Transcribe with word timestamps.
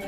Sul, 0.00 0.06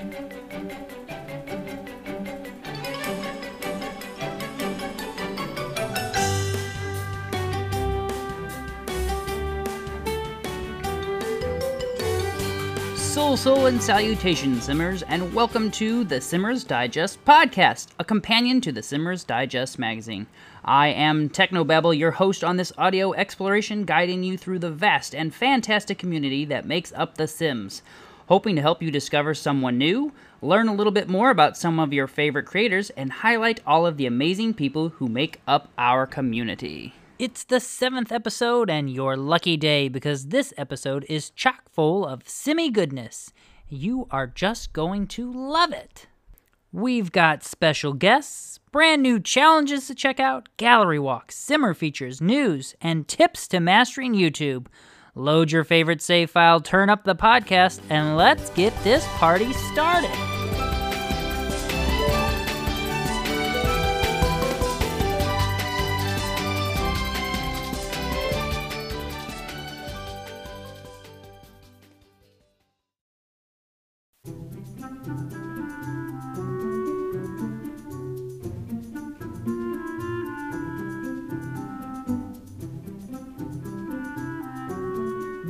sul, 13.37 13.67
and 13.67 13.81
salutations, 13.81 14.65
Simmers, 14.65 15.05
and 15.05 15.33
welcome 15.33 15.71
to 15.71 16.03
the 16.03 16.21
Simmers 16.21 16.65
Digest 16.65 17.25
podcast, 17.25 17.87
a 18.01 18.05
companion 18.05 18.61
to 18.63 18.73
the 18.73 18.83
Simmers 18.83 19.23
Digest 19.23 19.79
magazine. 19.79 20.27
I 20.65 20.89
am 20.89 21.29
Technobabble, 21.29 21.97
your 21.97 22.11
host 22.11 22.43
on 22.43 22.57
this 22.57 22.73
audio 22.77 23.13
exploration, 23.13 23.85
guiding 23.85 24.25
you 24.25 24.37
through 24.37 24.59
the 24.59 24.73
vast 24.73 25.15
and 25.15 25.33
fantastic 25.33 25.97
community 25.97 26.45
that 26.47 26.67
makes 26.67 26.93
up 26.95 27.17
The 27.17 27.29
Sims. 27.29 27.83
Hoping 28.27 28.57
to 28.57 28.63
help 28.63 28.83
you 28.83 28.91
discover 28.91 29.35
someone 29.35 29.79
new, 29.79 30.13
learn 30.43 30.67
a 30.67 30.75
little 30.75 30.93
bit 30.93 31.09
more 31.09 31.31
about 31.31 31.57
some 31.57 31.79
of 31.79 31.93
your 31.93 32.09
favorite 32.09 32.45
creators, 32.45 32.91
and 32.91 33.13
highlight 33.13 33.61
all 33.65 33.87
of 33.87 33.97
the 33.97 34.07
amazing 34.07 34.53
people 34.53 34.89
who 34.89 35.07
make 35.07 35.41
up 35.47 35.69
our 35.79 36.07
community. 36.07 36.93
It's 37.21 37.45
the 37.45 37.61
seventh 37.61 38.11
episode 38.11 38.69
and 38.69 38.91
your 38.91 39.17
lucky 39.17 39.57
day 39.57 39.89
because 39.89 40.27
this 40.27 40.53
episode 40.57 41.07
is 41.09 41.31
chock 41.31 41.71
full 41.71 42.05
of 42.05 42.29
simmy 42.29 42.69
goodness. 42.69 43.33
You 43.69 44.09
are 44.11 44.27
just 44.27 44.73
going 44.73 45.07
to 45.09 45.33
love 45.33 45.73
it. 45.73 46.09
We've 46.73 47.13
got 47.13 47.45
special 47.45 47.95
guests, 47.95 48.59
brand 48.71 49.03
new 49.03 49.19
challenges 49.21 49.87
to 49.87 49.95
check 49.95 50.21
out, 50.21 50.49
gallery 50.57 50.99
walks, 50.99 51.37
simmer 51.37 51.75
features, 51.75 52.21
news, 52.21 52.75
and 52.83 53.07
tips 53.09 53.49
to 53.49 53.61
mastering 53.61 54.15
YouTube. 54.15 54.67
Load 55.19 55.51
your 55.51 55.65
favorite 55.65 56.03
save 56.03 56.29
file, 56.29 56.61
turn 56.61 56.91
up 56.91 57.05
the 57.05 57.15
podcast, 57.15 57.81
and 57.89 58.19
let's 58.19 58.51
get 58.51 58.75
this 58.85 59.03
party 59.17 59.51
started. 59.55 60.36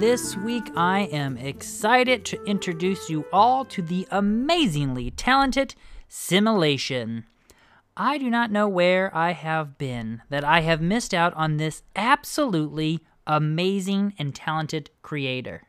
This 0.07 0.37
week, 0.37 0.71
I 0.77 1.01
am 1.11 1.37
excited 1.37 2.25
to 2.27 2.41
introduce 2.45 3.11
you 3.11 3.25
all 3.33 3.65
to 3.65 3.83
the 3.83 4.07
amazingly 4.13 5.11
talented 5.11 5.75
Simelation. 6.09 7.25
I 7.97 8.17
do 8.17 8.31
not 8.31 8.53
know 8.53 8.69
where 8.69 9.11
I 9.13 9.33
have 9.33 9.77
been 9.79 10.23
that 10.31 10.45
I 10.45 10.61
have 10.61 10.81
missed 10.81 11.13
out 11.13 11.35
on 11.35 11.57
this 11.57 11.83
absolutely 11.97 13.01
amazing 13.27 14.15
and 14.17 14.33
talented 14.33 14.91
creator. 15.03 15.65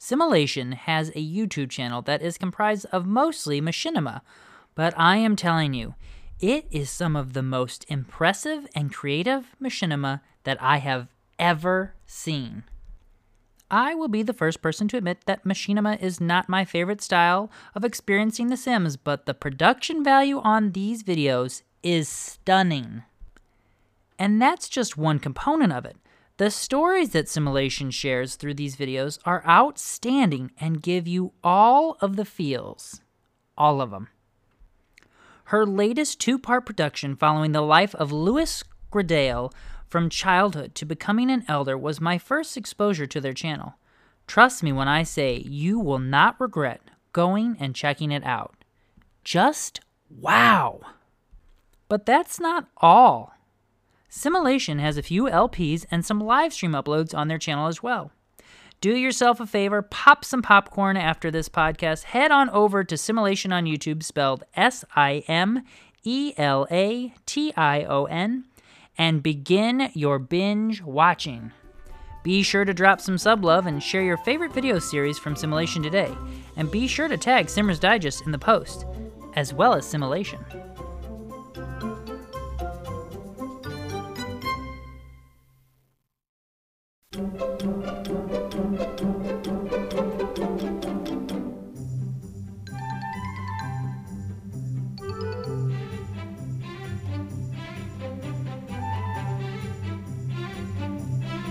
Simelation 0.00 0.72
has 0.72 1.10
a 1.10 1.22
YouTube 1.22 1.68
channel 1.68 2.00
that 2.00 2.22
is 2.22 2.38
comprised 2.38 2.86
of 2.90 3.04
mostly 3.04 3.60
machinima, 3.60 4.22
but 4.74 4.94
I 4.96 5.18
am 5.18 5.36
telling 5.36 5.74
you, 5.74 5.94
it 6.40 6.64
is 6.70 6.88
some 6.88 7.14
of 7.14 7.34
the 7.34 7.42
most 7.42 7.84
impressive 7.90 8.66
and 8.74 8.94
creative 8.94 9.54
machinima 9.62 10.22
that 10.44 10.56
I 10.58 10.78
have 10.78 11.08
ever 11.38 11.92
seen. 12.06 12.64
I 13.70 13.94
will 13.94 14.08
be 14.08 14.22
the 14.22 14.32
first 14.32 14.62
person 14.62 14.88
to 14.88 14.96
admit 14.96 15.26
that 15.26 15.44
machinima 15.44 16.00
is 16.00 16.20
not 16.20 16.48
my 16.48 16.64
favorite 16.64 17.02
style 17.02 17.50
of 17.74 17.84
experiencing 17.84 18.48
The 18.48 18.56
Sims, 18.56 18.96
but 18.96 19.26
the 19.26 19.34
production 19.34 20.02
value 20.02 20.40
on 20.40 20.72
these 20.72 21.02
videos 21.02 21.62
is 21.82 22.08
stunning. 22.08 23.02
And 24.18 24.40
that's 24.40 24.68
just 24.68 24.96
one 24.96 25.18
component 25.18 25.72
of 25.72 25.84
it. 25.84 25.96
The 26.38 26.50
stories 26.50 27.10
that 27.10 27.26
Simelation 27.26 27.92
shares 27.92 28.36
through 28.36 28.54
these 28.54 28.76
videos 28.76 29.18
are 29.24 29.46
outstanding 29.46 30.52
and 30.58 30.82
give 30.82 31.06
you 31.06 31.32
all 31.42 31.96
of 32.00 32.16
the 32.16 32.24
feels. 32.24 33.00
All 33.56 33.80
of 33.80 33.90
them. 33.90 34.08
Her 35.44 35.66
latest 35.66 36.20
two 36.20 36.38
part 36.38 36.64
production 36.64 37.16
following 37.16 37.52
the 37.52 37.60
life 37.60 37.94
of 37.96 38.12
Louis 38.12 38.62
Gradale 38.92 39.52
from 39.88 40.10
childhood 40.10 40.74
to 40.76 40.84
becoming 40.84 41.30
an 41.30 41.44
elder 41.48 41.76
was 41.76 42.00
my 42.00 42.18
first 42.18 42.56
exposure 42.56 43.06
to 43.06 43.20
their 43.20 43.32
channel. 43.32 43.74
Trust 44.26 44.62
me 44.62 44.72
when 44.72 44.88
I 44.88 45.02
say 45.02 45.38
you 45.38 45.78
will 45.80 45.98
not 45.98 46.40
regret 46.40 46.82
going 47.12 47.56
and 47.58 47.74
checking 47.74 48.12
it 48.12 48.24
out. 48.24 48.54
Just 49.24 49.80
wow! 50.10 50.80
But 51.88 52.06
that's 52.06 52.38
not 52.38 52.68
all. 52.76 53.34
Simelation 54.10 54.78
has 54.78 54.96
a 54.96 55.02
few 55.02 55.24
LPs 55.24 55.86
and 55.90 56.04
some 56.04 56.20
live 56.20 56.52
stream 56.52 56.72
uploads 56.72 57.16
on 57.16 57.28
their 57.28 57.38
channel 57.38 57.66
as 57.66 57.82
well. 57.82 58.10
Do 58.80 58.94
yourself 58.94 59.40
a 59.40 59.46
favor, 59.46 59.82
pop 59.82 60.24
some 60.24 60.40
popcorn 60.40 60.96
after 60.96 61.30
this 61.30 61.48
podcast, 61.48 62.04
head 62.04 62.30
on 62.30 62.48
over 62.50 62.84
to 62.84 62.94
Simelation 62.94 63.52
on 63.52 63.64
YouTube, 63.64 64.02
spelled 64.02 64.44
S 64.54 64.84
I 64.94 65.24
M 65.26 65.64
E 66.04 66.32
L 66.36 66.66
A 66.70 67.12
T 67.26 67.52
I 67.56 67.82
O 67.84 68.04
N, 68.04 68.44
and 68.98 69.22
begin 69.22 69.90
your 69.94 70.18
binge 70.18 70.82
watching. 70.82 71.52
Be 72.24 72.42
sure 72.42 72.64
to 72.64 72.74
drop 72.74 73.00
some 73.00 73.16
sub 73.16 73.44
love 73.44 73.66
and 73.66 73.82
share 73.82 74.02
your 74.02 74.16
favorite 74.18 74.52
video 74.52 74.78
series 74.78 75.18
from 75.18 75.34
Simelation 75.34 75.82
today, 75.82 76.12
and 76.56 76.70
be 76.70 76.86
sure 76.86 77.08
to 77.08 77.16
tag 77.16 77.48
Simmers 77.48 77.78
Digest 77.78 78.26
in 78.26 78.32
the 78.32 78.38
post, 78.38 78.84
as 79.34 79.54
well 79.54 79.74
as 79.74 79.86
Simelation. 79.86 80.44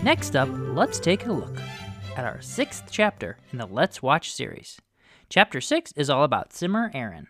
Next 0.08 0.38
up, 0.38 0.48
let's 0.54 1.02
take 1.02 1.26
a 1.26 1.34
look 1.34 1.58
at 2.16 2.24
our 2.24 2.40
sixth 2.40 2.86
chapter 2.90 3.38
in 3.52 3.58
the 3.58 3.66
Let's 3.66 4.02
Watch 4.02 4.32
series. 4.32 4.80
Chapter 5.28 5.60
6 5.60 5.92
is 5.98 6.10
all 6.10 6.24
about 6.24 6.54
Simmer 6.54 6.90
Erin. 6.94 7.28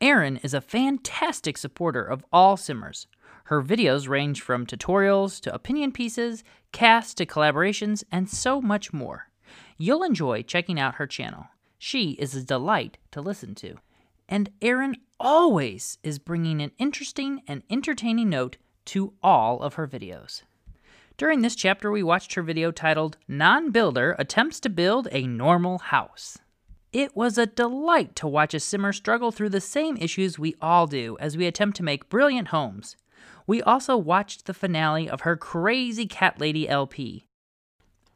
Erin 0.00 0.36
is 0.36 0.54
a 0.54 0.60
fantastic 0.60 1.58
supporter 1.58 2.04
of 2.04 2.24
all 2.32 2.56
Simmers. 2.56 3.08
Her 3.46 3.60
videos 3.60 4.08
range 4.08 4.40
from 4.40 4.66
tutorials 4.66 5.40
to 5.40 5.52
opinion 5.52 5.90
pieces, 5.90 6.44
casts 6.70 7.12
to 7.14 7.26
collaborations, 7.26 8.04
and 8.12 8.30
so 8.30 8.60
much 8.62 8.92
more. 8.92 9.28
You'll 9.76 10.04
enjoy 10.04 10.42
checking 10.42 10.78
out 10.78 10.94
her 10.94 11.08
channel. 11.08 11.48
She 11.76 12.10
is 12.12 12.36
a 12.36 12.44
delight 12.44 12.98
to 13.10 13.20
listen 13.20 13.56
to. 13.56 13.78
And 14.28 14.50
Erin 14.62 14.98
always 15.18 15.98
is 16.04 16.20
bringing 16.20 16.62
an 16.62 16.70
interesting 16.78 17.42
and 17.48 17.64
entertaining 17.68 18.30
note 18.30 18.58
to 18.84 19.14
all 19.24 19.60
of 19.60 19.74
her 19.74 19.88
videos. 19.88 20.42
During 21.18 21.40
this 21.40 21.56
chapter, 21.56 21.90
we 21.90 22.02
watched 22.02 22.34
her 22.34 22.42
video 22.42 22.70
titled 22.70 23.16
Non 23.26 23.70
Builder 23.70 24.14
Attempts 24.18 24.60
to 24.60 24.68
Build 24.68 25.08
a 25.10 25.26
Normal 25.26 25.78
House. 25.78 26.36
It 26.92 27.16
was 27.16 27.38
a 27.38 27.46
delight 27.46 28.14
to 28.16 28.28
watch 28.28 28.52
a 28.52 28.60
simmer 28.60 28.92
struggle 28.92 29.32
through 29.32 29.48
the 29.48 29.60
same 29.62 29.96
issues 29.96 30.38
we 30.38 30.56
all 30.60 30.86
do 30.86 31.16
as 31.18 31.34
we 31.34 31.46
attempt 31.46 31.78
to 31.78 31.82
make 31.82 32.10
brilliant 32.10 32.48
homes. 32.48 32.96
We 33.46 33.62
also 33.62 33.96
watched 33.96 34.44
the 34.44 34.52
finale 34.52 35.08
of 35.08 35.22
her 35.22 35.38
Crazy 35.38 36.06
Cat 36.06 36.38
Lady 36.38 36.68
LP. 36.68 37.26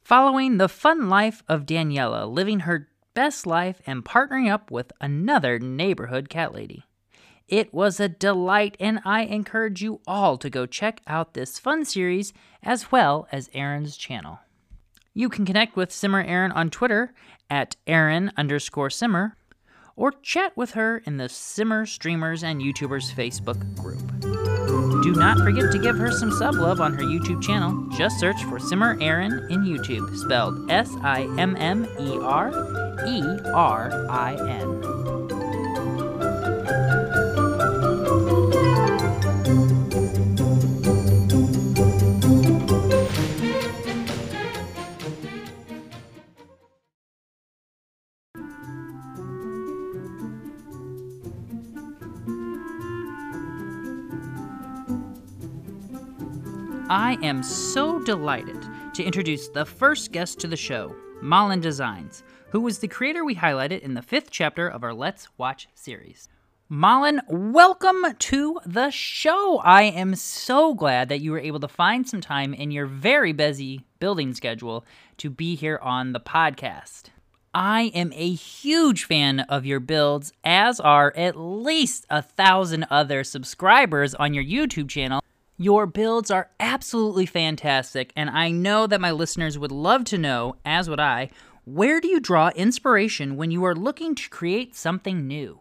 Following 0.03 0.59
the 0.59 0.69
fun 0.69 1.09
life 1.09 1.43
of 1.49 1.65
Daniela 1.65 2.31
living 2.31 2.61
her 2.61 2.91
best 3.15 3.47
life 3.47 3.81
and 3.87 4.05
partnering 4.05 4.51
up 4.51 4.71
with 4.71 4.93
another 5.01 5.59
neighborhood 5.59 6.29
cat 6.29 6.53
lady. 6.53 6.85
It 7.51 7.75
was 7.75 7.99
a 7.99 8.09
delight, 8.09 8.77
and 8.79 9.01
I 9.05 9.23
encourage 9.23 9.83
you 9.83 10.01
all 10.07 10.39
to 10.39 10.49
go 10.49 10.67
check 10.67 11.01
out 11.09 11.35
this 11.35 11.59
fun 11.59 11.85
series 11.85 12.33
as 12.63 12.93
well 12.93 13.27
as 13.33 13.51
Erin's 13.53 13.97
channel. 13.97 14.39
You 15.15 15.29
can 15.29 15.45
connect 15.45 15.75
with 15.75 15.91
Simmer 15.91 16.23
Erin 16.23 16.53
on 16.53 16.71
Twitter 16.71 17.13
at 17.51 17.75
Erin 17.89 18.31
underscore 18.37 18.89
Simmer, 18.89 19.37
or 19.97 20.13
chat 20.13 20.57
with 20.57 20.71
her 20.73 21.03
in 21.05 21.17
the 21.17 21.29
Simmer 21.29 21.87
Streamers 21.87 22.45
and 22.45 22.63
YouTubers 22.63 23.13
Facebook 23.13 23.59
group. 23.75 23.99
Do 25.03 25.13
not 25.17 25.39
forget 25.39 25.73
to 25.73 25.79
give 25.81 25.99
her 25.99 26.13
some 26.13 26.31
sub 26.31 26.55
love 26.55 26.81
on 26.81 26.95
her 26.95 27.03
YouTube 27.03 27.43
channel. 27.43 27.89
Just 27.99 28.21
search 28.21 28.41
for 28.45 28.61
Simmer 28.61 28.97
Erin 29.01 29.33
in 29.51 29.65
YouTube, 29.65 30.17
spelled 30.17 30.71
S 30.71 30.89
I 31.03 31.23
M 31.37 31.57
M 31.57 31.85
E 31.99 32.17
R 32.17 32.51
E 33.09 33.23
R 33.53 34.07
I 34.09 34.35
N. 34.35 34.90
I 56.91 57.19
am 57.23 57.45
so 57.45 58.01
delighted 58.01 58.67
to 58.95 59.05
introduce 59.05 59.47
the 59.47 59.65
first 59.65 60.11
guest 60.11 60.41
to 60.41 60.49
the 60.49 60.57
show, 60.57 60.93
Malin 61.23 61.61
Designs, 61.61 62.25
who 62.49 62.61
was 62.61 62.81
the 62.81 62.89
creator 62.89 63.25
we 63.25 63.37
highlighted 63.37 63.79
in 63.83 63.95
the 63.95 64.03
fifth 64.03 64.33
chapter 64.33 64.67
of 64.67 64.83
our 64.83 64.93
Let's 64.93 65.29
Watch 65.39 65.69
series. 65.73 66.29
Malin, 66.69 67.21
welcome 67.29 68.03
to 68.19 68.59
the 68.67 68.91
show. 68.91 69.61
I 69.63 69.83
am 69.83 70.17
so 70.17 70.75
glad 70.75 71.09
that 71.11 71.21
you 71.21 71.31
were 71.31 71.39
able 71.39 71.61
to 71.61 71.69
find 71.69 72.09
some 72.09 72.21
time 72.21 72.53
in 72.53 72.73
your 72.73 72.87
very 72.87 73.33
busy 73.33 73.85
building 74.01 74.35
schedule 74.35 74.85
to 75.19 75.31
be 75.31 75.55
here 75.55 75.79
on 75.81 76.13
the 76.13 76.19
podcast. 76.19 77.11
I 77.55 77.93
am 77.95 78.13
a 78.17 78.33
huge 78.33 79.05
fan 79.05 79.39
of 79.39 79.65
your 79.65 79.79
builds, 79.79 80.33
as 80.43 80.81
are 80.81 81.13
at 81.17 81.37
least 81.37 82.05
a 82.11 82.21
thousand 82.21 82.89
other 82.91 83.23
subscribers 83.23 84.13
on 84.17 84.35
your 84.35 84.45
YouTube 84.45 84.89
channel. 84.89 85.20
Your 85.61 85.85
builds 85.85 86.31
are 86.31 86.49
absolutely 86.59 87.27
fantastic, 87.27 88.15
and 88.17 88.31
I 88.31 88.51
know 88.51 88.87
that 88.87 88.99
my 88.99 89.11
listeners 89.11 89.59
would 89.59 89.71
love 89.71 90.05
to 90.05 90.17
know, 90.17 90.57
as 90.65 90.89
would 90.89 91.01
I, 91.01 91.29
where 91.67 92.01
do 92.01 92.09
you 92.09 92.19
draw 92.19 92.49
inspiration 92.57 93.37
when 93.37 93.51
you 93.51 93.63
are 93.67 93.75
looking 93.75 94.15
to 94.15 94.31
create 94.31 94.75
something 94.75 95.27
new? 95.27 95.59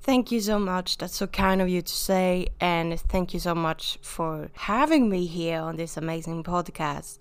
Thank 0.00 0.32
you 0.32 0.40
so 0.40 0.58
much. 0.58 0.98
That's 0.98 1.14
so 1.14 1.28
kind 1.28 1.62
of 1.62 1.68
you 1.68 1.82
to 1.82 1.94
say. 1.94 2.48
And 2.60 2.98
thank 2.98 3.32
you 3.32 3.38
so 3.38 3.54
much 3.54 4.00
for 4.02 4.48
having 4.54 5.08
me 5.08 5.26
here 5.26 5.60
on 5.60 5.76
this 5.76 5.96
amazing 5.96 6.42
podcast. 6.42 7.20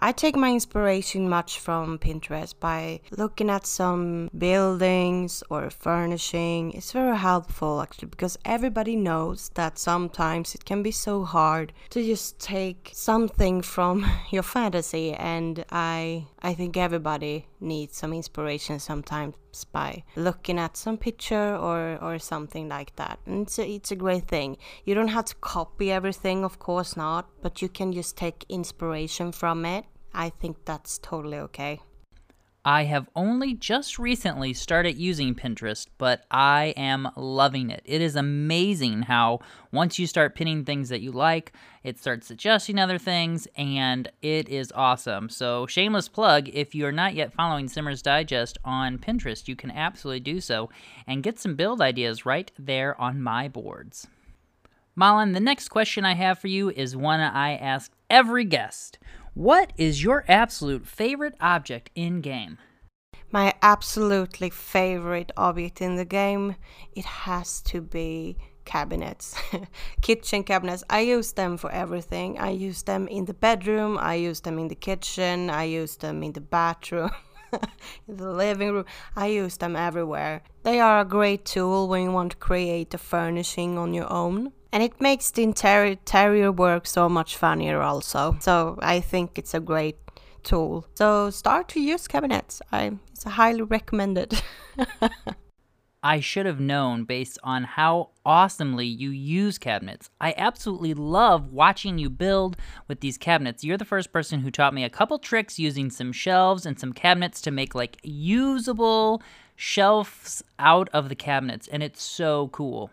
I 0.00 0.12
take 0.12 0.36
my 0.36 0.52
inspiration 0.52 1.28
much 1.28 1.58
from 1.58 1.98
Pinterest 1.98 2.54
by 2.58 3.00
looking 3.10 3.50
at 3.50 3.66
some 3.66 4.30
buildings 4.36 5.42
or 5.50 5.70
furnishing. 5.70 6.72
It's 6.72 6.92
very 6.92 7.16
helpful 7.16 7.80
actually 7.80 8.08
because 8.08 8.38
everybody 8.44 8.94
knows 8.94 9.50
that 9.54 9.78
sometimes 9.78 10.54
it 10.54 10.64
can 10.64 10.82
be 10.84 10.92
so 10.92 11.24
hard 11.24 11.72
to 11.90 12.04
just 12.04 12.38
take 12.38 12.90
something 12.94 13.60
from 13.60 14.06
your 14.30 14.44
fantasy 14.44 15.12
and 15.14 15.64
I 15.70 16.26
I 16.40 16.54
think 16.54 16.76
everybody 16.76 17.46
needs 17.60 17.96
some 17.96 18.12
inspiration 18.12 18.78
sometimes 18.78 19.34
by 19.72 20.04
looking 20.14 20.58
at 20.58 20.76
some 20.76 20.96
picture 20.96 21.56
or 21.56 21.98
or 22.00 22.18
something 22.18 22.68
like 22.68 22.94
that. 22.96 23.18
And 23.26 23.42
it's 23.42 23.58
a, 23.58 23.68
it's 23.68 23.90
a 23.90 23.96
great 23.96 24.28
thing. 24.28 24.56
You 24.84 24.94
don't 24.94 25.08
have 25.08 25.24
to 25.26 25.34
copy 25.36 25.90
everything, 25.90 26.44
of 26.44 26.58
course 26.58 26.96
not, 26.96 27.28
but 27.42 27.60
you 27.60 27.68
can 27.68 27.92
just 27.92 28.16
take 28.16 28.44
inspiration 28.48 29.32
from 29.32 29.57
it 29.64 29.84
I 30.14 30.30
think 30.30 30.64
that's 30.64 30.98
totally 30.98 31.38
okay. 31.38 31.80
I 32.64 32.84
have 32.84 33.08
only 33.16 33.54
just 33.54 33.98
recently 33.98 34.52
started 34.52 34.98
using 34.98 35.34
Pinterest, 35.34 35.86
but 35.96 36.24
I 36.30 36.74
am 36.76 37.08
loving 37.16 37.70
it. 37.70 37.80
It 37.84 38.02
is 38.02 38.14
amazing 38.16 39.02
how 39.02 39.40
once 39.72 39.98
you 39.98 40.06
start 40.06 40.34
pinning 40.34 40.64
things 40.64 40.88
that 40.88 41.00
you 41.00 41.12
like, 41.12 41.52
it 41.82 41.98
starts 41.98 42.26
suggesting 42.26 42.78
other 42.78 42.98
things, 42.98 43.48
and 43.56 44.10
it 44.20 44.48
is 44.48 44.72
awesome. 44.74 45.30
So, 45.30 45.66
shameless 45.66 46.08
plug 46.08 46.48
if 46.52 46.74
you're 46.74 46.92
not 46.92 47.14
yet 47.14 47.32
following 47.32 47.68
Simmers 47.68 48.02
Digest 48.02 48.58
on 48.64 48.98
Pinterest, 48.98 49.48
you 49.48 49.56
can 49.56 49.70
absolutely 49.70 50.20
do 50.20 50.40
so 50.40 50.68
and 51.06 51.22
get 51.22 51.38
some 51.38 51.54
build 51.54 51.80
ideas 51.80 52.26
right 52.26 52.50
there 52.58 53.00
on 53.00 53.22
my 53.22 53.48
boards. 53.48 54.08
Malin, 54.94 55.32
the 55.32 55.38
next 55.38 55.68
question 55.68 56.04
I 56.04 56.14
have 56.14 56.40
for 56.40 56.48
you 56.48 56.70
is 56.70 56.96
one 56.96 57.20
I 57.20 57.56
ask 57.56 57.92
every 58.10 58.44
guest. 58.44 58.98
What 59.38 59.72
is 59.76 60.02
your 60.02 60.24
absolute 60.26 60.84
favorite 60.84 61.36
object 61.40 61.90
in 61.94 62.22
game? 62.22 62.58
My 63.30 63.54
absolutely 63.62 64.50
favorite 64.50 65.30
object 65.36 65.80
in 65.80 65.94
the 65.94 66.04
game, 66.04 66.56
it 66.92 67.04
has 67.04 67.62
to 67.70 67.80
be 67.80 68.36
cabinets, 68.64 69.36
kitchen 70.02 70.42
cabinets. 70.42 70.82
I 70.90 71.02
use 71.02 71.34
them 71.34 71.56
for 71.56 71.70
everything. 71.70 72.36
I 72.40 72.50
use 72.50 72.82
them 72.82 73.06
in 73.06 73.26
the 73.26 73.32
bedroom, 73.32 73.96
I 73.96 74.14
use 74.14 74.40
them 74.40 74.58
in 74.58 74.66
the 74.66 74.74
kitchen, 74.74 75.50
I 75.50 75.62
use 75.70 75.94
them 75.94 76.24
in 76.24 76.32
the 76.32 76.40
bathroom. 76.40 77.12
in 78.08 78.16
the 78.16 78.32
living 78.32 78.72
room. 78.72 78.86
I 79.14 79.28
use 79.28 79.56
them 79.58 79.76
everywhere. 79.76 80.42
They 80.64 80.80
are 80.80 80.98
a 80.98 81.04
great 81.04 81.44
tool 81.44 81.86
when 81.86 82.02
you 82.02 82.10
want 82.10 82.32
to 82.32 82.38
create 82.38 82.92
a 82.92 82.98
furnishing 82.98 83.78
on 83.78 83.94
your 83.94 84.12
own 84.12 84.52
and 84.72 84.82
it 84.82 85.00
makes 85.00 85.30
the 85.30 85.42
interior, 85.42 85.92
interior 85.92 86.52
work 86.52 86.86
so 86.86 87.08
much 87.08 87.36
funnier 87.36 87.80
also 87.80 88.36
so 88.40 88.78
i 88.80 89.00
think 89.00 89.38
it's 89.38 89.54
a 89.54 89.60
great 89.60 89.96
tool 90.42 90.86
so 90.94 91.30
start 91.30 91.68
to 91.68 91.80
use 91.80 92.06
cabinets 92.06 92.62
i 92.72 92.92
it's 93.10 93.24
highly 93.24 93.62
recommended 93.62 94.40
I 96.02 96.20
should 96.20 96.46
have 96.46 96.60
known 96.60 97.04
based 97.04 97.38
on 97.42 97.64
how 97.64 98.10
awesomely 98.24 98.86
you 98.86 99.10
use 99.10 99.58
cabinets. 99.58 100.10
I 100.20 100.32
absolutely 100.36 100.94
love 100.94 101.52
watching 101.52 101.98
you 101.98 102.08
build 102.08 102.56
with 102.86 103.00
these 103.00 103.18
cabinets. 103.18 103.64
You're 103.64 103.76
the 103.76 103.84
first 103.84 104.12
person 104.12 104.40
who 104.40 104.50
taught 104.50 104.74
me 104.74 104.84
a 104.84 104.90
couple 104.90 105.18
tricks 105.18 105.58
using 105.58 105.90
some 105.90 106.12
shelves 106.12 106.64
and 106.64 106.78
some 106.78 106.92
cabinets 106.92 107.40
to 107.42 107.50
make 107.50 107.74
like 107.74 107.98
usable 108.04 109.22
shelves 109.56 110.42
out 110.60 110.88
of 110.92 111.08
the 111.08 111.16
cabinets, 111.16 111.66
and 111.66 111.82
it's 111.82 112.02
so 112.02 112.48
cool. 112.48 112.90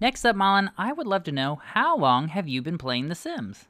Next 0.00 0.24
up, 0.24 0.36
Malin, 0.36 0.70
I 0.78 0.92
would 0.92 1.08
love 1.08 1.24
to 1.24 1.32
know 1.32 1.56
how 1.56 1.96
long 1.96 2.28
have 2.28 2.46
you 2.46 2.62
been 2.62 2.78
playing 2.78 3.08
The 3.08 3.16
Sims? 3.16 3.66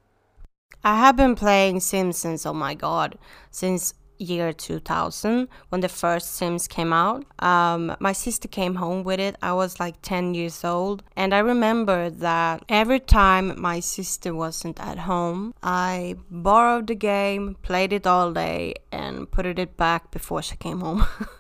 I 0.85 0.99
have 0.99 1.17
been 1.17 1.35
playing 1.35 1.81
Sims 1.81 2.19
since, 2.19 2.45
oh 2.45 2.53
my 2.53 2.75
god, 2.75 3.19
since 3.51 3.95
year 4.19 4.53
2000 4.53 5.49
when 5.71 5.81
the 5.81 5.89
first 5.89 6.35
Sims 6.35 6.69
came 6.69 6.93
out. 6.93 7.25
Um, 7.39 7.97
my 7.99 8.13
sister 8.13 8.47
came 8.47 8.75
home 8.75 9.05
with 9.05 9.21
it. 9.21 9.37
I 9.41 9.55
was 9.55 9.81
like 9.81 10.03
10 10.03 10.35
years 10.35 10.65
old. 10.65 11.03
And 11.17 11.35
I 11.35 11.39
remember 11.39 12.11
that 12.11 12.63
every 12.69 13.01
time 13.01 13.59
my 13.59 13.81
sister 13.81 14.35
wasn't 14.35 14.79
at 14.81 14.99
home, 14.99 15.55
I 15.63 16.17
borrowed 16.31 16.89
the 16.89 16.95
game, 16.95 17.57
played 17.63 17.93
it 17.95 18.07
all 18.07 18.33
day, 18.33 18.75
and 18.93 19.31
put 19.31 19.47
it 19.47 19.77
back 19.79 20.11
before 20.11 20.43
she 20.43 20.57
came 20.57 20.81
home. 20.81 21.07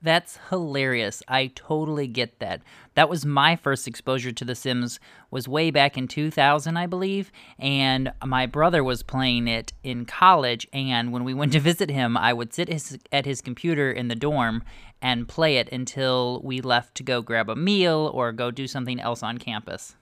That's 0.00 0.38
hilarious. 0.48 1.24
I 1.26 1.48
totally 1.48 2.06
get 2.06 2.38
that. 2.38 2.62
That 2.94 3.08
was 3.08 3.26
my 3.26 3.56
first 3.56 3.88
exposure 3.88 4.30
to 4.30 4.44
The 4.44 4.54
Sims 4.54 5.00
was 5.30 5.48
way 5.48 5.72
back 5.72 5.98
in 5.98 6.06
2000, 6.06 6.76
I 6.76 6.86
believe, 6.86 7.32
and 7.58 8.12
my 8.24 8.46
brother 8.46 8.84
was 8.84 9.02
playing 9.02 9.48
it 9.48 9.72
in 9.82 10.04
college 10.04 10.68
and 10.72 11.12
when 11.12 11.24
we 11.24 11.34
went 11.34 11.52
to 11.52 11.60
visit 11.60 11.90
him, 11.90 12.16
I 12.16 12.32
would 12.32 12.54
sit 12.54 12.68
his, 12.68 12.96
at 13.10 13.26
his 13.26 13.40
computer 13.40 13.90
in 13.90 14.06
the 14.06 14.14
dorm 14.14 14.62
and 15.02 15.26
play 15.26 15.56
it 15.56 15.68
until 15.72 16.40
we 16.44 16.60
left 16.60 16.94
to 16.96 17.02
go 17.02 17.20
grab 17.20 17.50
a 17.50 17.56
meal 17.56 18.10
or 18.14 18.30
go 18.30 18.52
do 18.52 18.68
something 18.68 19.00
else 19.00 19.22
on 19.24 19.38
campus. 19.38 19.96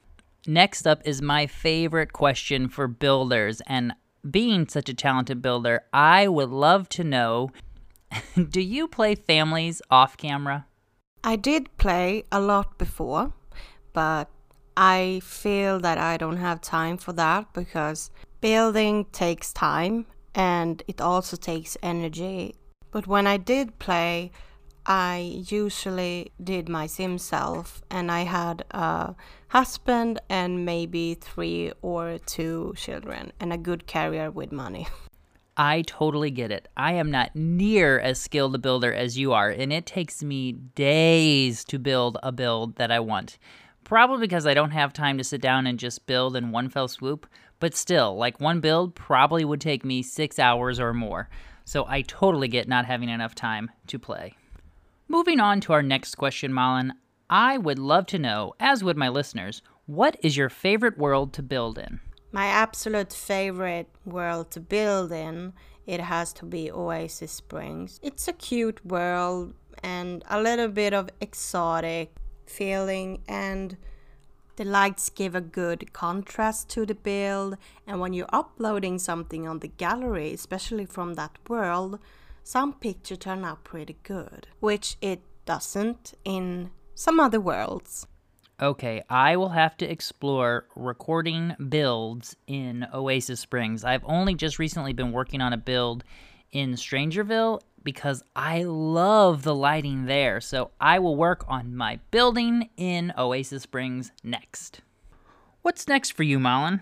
Next 0.46 0.86
up 0.86 1.00
is 1.04 1.22
my 1.22 1.46
favorite 1.46 2.12
question 2.12 2.68
for 2.68 2.86
builders 2.86 3.62
and 3.66 3.94
being 4.30 4.68
such 4.68 4.88
a 4.88 4.94
talented 4.94 5.40
builder, 5.40 5.84
I 5.92 6.28
would 6.28 6.50
love 6.50 6.88
to 6.90 7.04
know 7.04 7.50
Do 8.50 8.60
you 8.60 8.88
play 8.88 9.14
families 9.14 9.82
off 9.90 10.16
camera? 10.16 10.66
I 11.24 11.36
did 11.36 11.76
play 11.76 12.24
a 12.30 12.40
lot 12.40 12.78
before, 12.78 13.32
but 13.92 14.28
I 14.76 15.20
feel 15.24 15.80
that 15.80 15.98
I 15.98 16.16
don't 16.16 16.36
have 16.36 16.60
time 16.60 16.98
for 16.98 17.12
that 17.14 17.52
because 17.52 18.10
building 18.40 19.06
takes 19.12 19.52
time 19.52 20.06
and 20.34 20.82
it 20.86 21.00
also 21.00 21.36
takes 21.36 21.76
energy. 21.82 22.54
But 22.90 23.06
when 23.06 23.26
I 23.26 23.38
did 23.38 23.78
play, 23.78 24.30
I 24.84 25.42
usually 25.48 26.30
did 26.42 26.68
my 26.68 26.86
sim 26.86 27.18
self 27.18 27.82
and 27.90 28.12
I 28.12 28.20
had 28.20 28.64
a 28.70 29.14
husband 29.48 30.20
and 30.28 30.64
maybe 30.64 31.14
three 31.14 31.72
or 31.82 32.18
two 32.18 32.74
children 32.76 33.32
and 33.40 33.52
a 33.52 33.58
good 33.58 33.86
career 33.86 34.30
with 34.30 34.52
money. 34.52 34.86
I 35.56 35.82
totally 35.82 36.30
get 36.30 36.50
it. 36.50 36.68
I 36.76 36.92
am 36.92 37.10
not 37.10 37.34
near 37.34 37.98
as 37.98 38.20
skilled 38.20 38.54
a 38.54 38.58
builder 38.58 38.92
as 38.92 39.16
you 39.16 39.32
are, 39.32 39.48
and 39.48 39.72
it 39.72 39.86
takes 39.86 40.22
me 40.22 40.52
days 40.52 41.64
to 41.64 41.78
build 41.78 42.18
a 42.22 42.30
build 42.30 42.76
that 42.76 42.90
I 42.90 43.00
want. 43.00 43.38
Probably 43.82 44.18
because 44.26 44.46
I 44.46 44.54
don't 44.54 44.72
have 44.72 44.92
time 44.92 45.16
to 45.16 45.24
sit 45.24 45.40
down 45.40 45.66
and 45.66 45.78
just 45.78 46.06
build 46.06 46.36
in 46.36 46.50
one 46.50 46.68
fell 46.68 46.88
swoop, 46.88 47.26
but 47.58 47.74
still, 47.74 48.16
like 48.16 48.40
one 48.40 48.60
build 48.60 48.94
probably 48.94 49.44
would 49.44 49.60
take 49.60 49.84
me 49.84 50.02
six 50.02 50.38
hours 50.38 50.78
or 50.78 50.92
more. 50.92 51.30
So 51.64 51.86
I 51.88 52.02
totally 52.02 52.48
get 52.48 52.68
not 52.68 52.84
having 52.84 53.08
enough 53.08 53.34
time 53.34 53.70
to 53.86 53.98
play. 53.98 54.34
Moving 55.08 55.40
on 55.40 55.60
to 55.62 55.72
our 55.72 55.82
next 55.82 56.16
question, 56.16 56.52
Malin, 56.52 56.92
I 57.30 57.56
would 57.58 57.78
love 57.78 58.06
to 58.06 58.18
know, 58.18 58.54
as 58.60 58.84
would 58.84 58.96
my 58.96 59.08
listeners, 59.08 59.62
what 59.86 60.16
is 60.22 60.36
your 60.36 60.48
favorite 60.48 60.98
world 60.98 61.32
to 61.34 61.42
build 61.42 61.78
in? 61.78 62.00
My 62.36 62.48
absolute 62.48 63.14
favorite 63.14 63.88
world 64.04 64.50
to 64.50 64.60
build 64.60 65.10
in, 65.10 65.54
it 65.86 66.00
has 66.00 66.34
to 66.34 66.44
be 66.44 66.70
Oasis 66.70 67.32
Springs. 67.32 67.98
It's 68.02 68.28
a 68.28 68.34
cute 68.34 68.84
world 68.84 69.54
and 69.82 70.22
a 70.28 70.38
little 70.42 70.68
bit 70.68 70.92
of 70.92 71.08
exotic 71.18 72.14
feeling 72.44 73.22
and 73.26 73.78
the 74.56 74.66
lights 74.66 75.08
give 75.08 75.34
a 75.34 75.40
good 75.40 75.94
contrast 75.94 76.68
to 76.72 76.84
the 76.84 76.94
build 76.94 77.56
and 77.86 78.00
when 78.00 78.12
you're 78.12 78.34
uploading 78.34 78.98
something 78.98 79.48
on 79.48 79.60
the 79.60 79.68
gallery, 79.68 80.34
especially 80.34 80.84
from 80.84 81.14
that 81.14 81.38
world, 81.48 81.98
some 82.44 82.74
pictures 82.74 83.16
turn 83.16 83.46
out 83.46 83.64
pretty 83.64 83.96
good, 84.02 84.46
which 84.60 84.98
it 85.00 85.22
doesn't 85.46 86.12
in 86.22 86.70
some 86.94 87.18
other 87.18 87.40
worlds. 87.40 88.06
Okay, 88.60 89.02
I 89.10 89.36
will 89.36 89.50
have 89.50 89.76
to 89.78 89.90
explore 89.90 90.66
recording 90.74 91.54
builds 91.68 92.36
in 92.46 92.86
Oasis 92.94 93.38
Springs. 93.38 93.84
I've 93.84 94.04
only 94.06 94.34
just 94.34 94.58
recently 94.58 94.94
been 94.94 95.12
working 95.12 95.42
on 95.42 95.52
a 95.52 95.58
build 95.58 96.04
in 96.52 96.72
Strangerville 96.72 97.60
because 97.82 98.22
I 98.34 98.62
love 98.62 99.42
the 99.42 99.54
lighting 99.54 100.06
there. 100.06 100.40
So 100.40 100.70
I 100.80 101.00
will 101.00 101.16
work 101.16 101.44
on 101.46 101.76
my 101.76 102.00
building 102.10 102.70
in 102.78 103.12
Oasis 103.18 103.64
Springs 103.64 104.10
next. 104.24 104.80
What's 105.60 105.86
next 105.86 106.12
for 106.12 106.22
you, 106.22 106.38
Malin? 106.38 106.80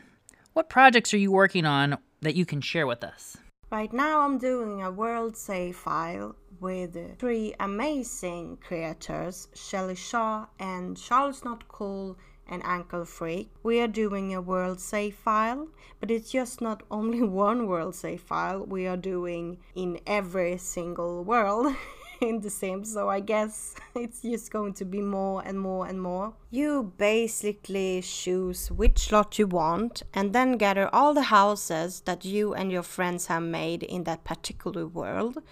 What 0.52 0.69
projects 0.69 1.12
are 1.12 1.19
you 1.19 1.33
working 1.33 1.66
on 1.66 1.99
that 2.23 2.37
you 2.37 2.47
can 2.47 2.61
share 2.61 2.87
with 2.87 3.02
us? 3.02 3.37
Right 3.71 3.92
now, 3.92 4.21
I'm 4.21 4.38
doing 4.38 4.83
a 4.83 4.90
world 4.90 5.37
save 5.37 5.76
file 5.76 6.37
with 6.61 7.18
three 7.18 7.54
amazing 7.59 8.59
creators 8.59 9.49
Shelly 9.54 9.94
Shaw 9.94 10.47
and 10.59 10.97
Charles 10.97 11.44
Not 11.44 11.66
Cool 11.66 12.16
and 12.47 12.62
Ankle 12.64 13.06
Freak. 13.06 13.50
We 13.62 13.80
are 13.80 13.88
doing 13.88 14.35
a 14.35 14.42
world 14.42 14.80
save 14.80 15.16
file, 15.16 15.68
but 15.99 16.11
it's 16.11 16.30
just 16.30 16.61
not 16.61 16.83
only 16.90 17.23
one 17.47 17.66
world 17.66 17.94
save 17.94 18.21
file, 18.21 18.64
we 18.64 18.87
are 18.87 18.99
doing 18.99 19.59
in 19.75 19.99
every 20.06 20.59
single 20.59 21.25
world. 21.25 21.75
in 22.21 22.40
The 22.42 22.50
Sims, 22.50 22.92
so 22.92 23.09
I 23.09 23.21
guess 23.21 23.75
it's 23.94 24.23
just 24.23 24.50
going 24.50 24.75
to 24.75 24.85
be 24.85 25.00
more 25.00 25.42
and 25.44 25.59
more 25.59 25.87
and 25.87 26.00
more. 26.00 26.35
You 26.50 26.92
basically 26.97 28.02
choose 28.02 28.71
which 28.71 29.12
lot 29.12 29.38
you 29.38 29.47
want 29.47 30.02
and 30.12 30.33
then 30.33 30.52
gather 30.52 30.92
all 30.94 31.14
the 31.14 31.23
houses 31.23 32.02
that 32.04 32.25
you 32.25 32.54
and 32.54 32.71
your 32.71 32.83
friends 32.83 33.26
have 33.26 33.42
made 33.42 33.83
in 33.83 34.04
that 34.04 34.25
particular 34.25 34.87
world 34.87 35.42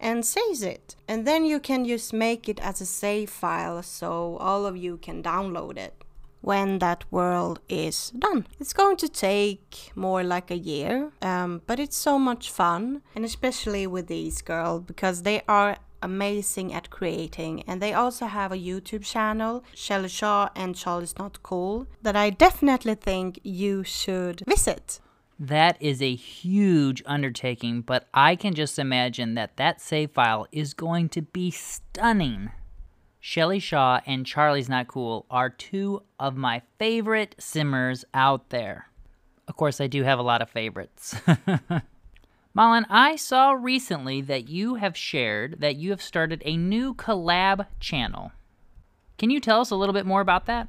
and 0.00 0.24
saves 0.24 0.62
it. 0.62 0.96
And 1.06 1.26
then 1.26 1.44
you 1.44 1.60
can 1.60 1.84
just 1.84 2.12
make 2.12 2.48
it 2.48 2.60
as 2.60 2.80
a 2.80 2.86
save 2.86 3.30
file 3.30 3.82
so 3.82 4.36
all 4.38 4.66
of 4.66 4.76
you 4.76 4.96
can 4.96 5.22
download 5.22 5.76
it 5.76 6.02
when 6.42 6.80
that 6.80 7.04
world 7.10 7.60
is 7.68 8.10
done. 8.10 8.46
It's 8.60 8.72
going 8.72 8.96
to 8.98 9.08
take 9.08 9.92
more 9.94 10.22
like 10.24 10.50
a 10.50 10.56
year, 10.56 11.12
um, 11.22 11.62
but 11.66 11.78
it's 11.78 11.96
so 11.96 12.18
much 12.18 12.50
fun, 12.50 13.02
and 13.14 13.24
especially 13.24 13.86
with 13.86 14.08
these 14.08 14.42
girls 14.42 14.82
because 14.82 15.22
they 15.22 15.42
are 15.48 15.78
amazing 16.02 16.72
at 16.72 16.90
creating, 16.90 17.62
and 17.62 17.80
they 17.80 17.92
also 17.92 18.26
have 18.26 18.52
a 18.52 18.56
YouTube 18.56 19.04
channel, 19.04 19.64
Shelly 19.74 20.08
Shaw 20.08 20.48
and 20.54 20.74
Charlie's 20.76 21.18
Not 21.18 21.42
Cool, 21.42 21.86
that 22.02 22.16
I 22.16 22.30
definitely 22.30 22.94
think 22.94 23.40
you 23.42 23.84
should 23.84 24.42
visit. 24.46 25.00
That 25.38 25.76
is 25.80 26.00
a 26.00 26.14
huge 26.14 27.02
undertaking, 27.06 27.82
but 27.82 28.06
I 28.14 28.36
can 28.36 28.54
just 28.54 28.78
imagine 28.78 29.34
that 29.34 29.56
that 29.56 29.80
save 29.80 30.12
file 30.12 30.46
is 30.52 30.74
going 30.74 31.08
to 31.10 31.22
be 31.22 31.50
stunning. 31.50 32.52
Shelly 33.18 33.58
Shaw 33.58 34.00
and 34.04 34.26
Charlie's 34.26 34.68
Not 34.68 34.88
Cool 34.88 35.26
are 35.30 35.48
two 35.48 36.02
of 36.18 36.36
my 36.36 36.62
favorite 36.78 37.34
simmers 37.38 38.04
out 38.12 38.50
there. 38.50 38.88
Of 39.48 39.56
course, 39.56 39.80
I 39.80 39.86
do 39.86 40.02
have 40.02 40.18
a 40.18 40.22
lot 40.22 40.42
of 40.42 40.50
favorites. 40.50 41.14
Malin, 42.54 42.84
I 42.90 43.16
saw 43.16 43.52
recently 43.52 44.20
that 44.20 44.46
you 44.46 44.74
have 44.74 44.94
shared 44.94 45.60
that 45.60 45.76
you 45.76 45.88
have 45.88 46.02
started 46.02 46.42
a 46.44 46.54
new 46.54 46.94
collab 46.94 47.66
channel. 47.80 48.32
Can 49.16 49.30
you 49.30 49.40
tell 49.40 49.62
us 49.62 49.70
a 49.70 49.74
little 49.74 49.94
bit 49.94 50.04
more 50.04 50.20
about 50.20 50.44
that? 50.46 50.68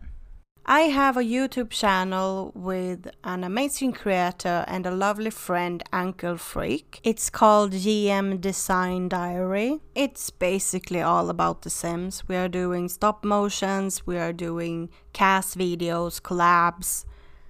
I 0.66 0.84
have 0.84 1.18
a 1.18 1.24
YouTube 1.24 1.72
channel 1.72 2.54
with 2.56 3.10
an 3.26 3.44
amazing 3.44 3.92
creator 3.92 4.64
and 4.66 4.86
a 4.86 4.92
lovely 4.92 5.30
friend, 5.30 5.84
Ankle 5.92 6.38
Freak. 6.38 7.02
It's 7.04 7.30
called 7.30 7.74
GM 7.74 8.40
Design 8.40 9.10
Diary. 9.10 9.82
It's 9.94 10.30
basically 10.30 11.02
all 11.02 11.30
about 11.30 11.64
The 11.64 11.70
Sims. 11.70 12.26
We 12.30 12.38
are 12.38 12.48
doing 12.48 12.88
stop 12.88 13.26
motions, 13.26 14.08
we 14.08 14.18
are 14.18 14.32
doing 14.32 14.90
cast 15.12 15.58
videos, 15.58 16.22
collabs. 16.22 17.04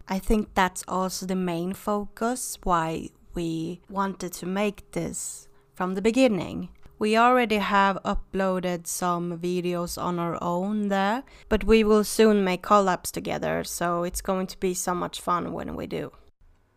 I 0.08 0.18
think 0.18 0.56
that's 0.56 0.84
also 0.88 1.28
the 1.28 1.36
main 1.36 1.74
focus 1.74 2.58
why 2.64 3.10
we 3.34 3.82
wanted 3.90 4.34
to 4.34 4.46
make 4.46 4.92
this 4.92 5.48
from 5.74 5.96
the 5.96 6.02
beginning. 6.02 6.70
We 7.00 7.18
already 7.18 7.58
have 7.58 7.98
uploaded 8.06 8.88
some 8.88 9.38
videos 9.38 10.02
on 10.02 10.20
our 10.20 10.42
own 10.42 10.88
there, 10.88 11.24
but 11.50 11.64
we 11.64 11.84
will 11.84 12.04
soon 12.04 12.44
make 12.44 12.62
collabs 12.62 13.12
together, 13.12 13.64
so 13.64 14.04
it's 14.04 14.22
going 14.22 14.48
to 14.48 14.60
be 14.60 14.74
so 14.74 14.94
much 14.94 15.20
fun 15.20 15.52
when 15.52 15.76
we 15.76 15.88
do. 15.88 16.12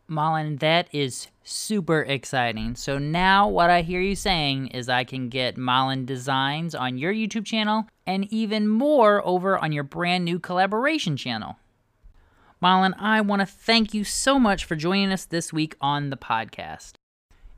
Malin, 0.09 0.57
that 0.57 0.89
is 0.93 1.29
super 1.43 2.03
exciting. 2.03 2.77
So 2.77 2.99
now 2.99 3.49
what 3.49 3.71
I 3.71 3.83
hear 3.83 4.01
you 4.01 4.15
saying 4.15 4.69
is 4.69 4.89
I 4.89 5.05
can 5.05 5.29
get 5.29 5.57
Malin 5.57 6.05
Designs 6.05 6.75
on 6.75 6.97
your 6.97 7.13
YouTube 7.13 7.45
channel 7.45 7.87
and 8.07 8.33
even 8.33 8.69
more 8.69 9.25
over 9.27 9.59
on 9.59 9.73
your 9.73 9.85
brand 9.85 10.25
new 10.25 10.39
collaboration 10.39 11.17
channel. 11.17 11.57
Malin, 12.61 12.95
I 12.99 13.21
want 13.21 13.41
to 13.41 13.47
thank 13.47 13.93
you 13.93 14.03
so 14.03 14.39
much 14.39 14.65
for 14.65 14.77
joining 14.77 15.13
us 15.13 15.27
this 15.27 15.53
week 15.53 15.77
on 15.79 16.09
the 16.09 16.17
podcast. 16.17 16.93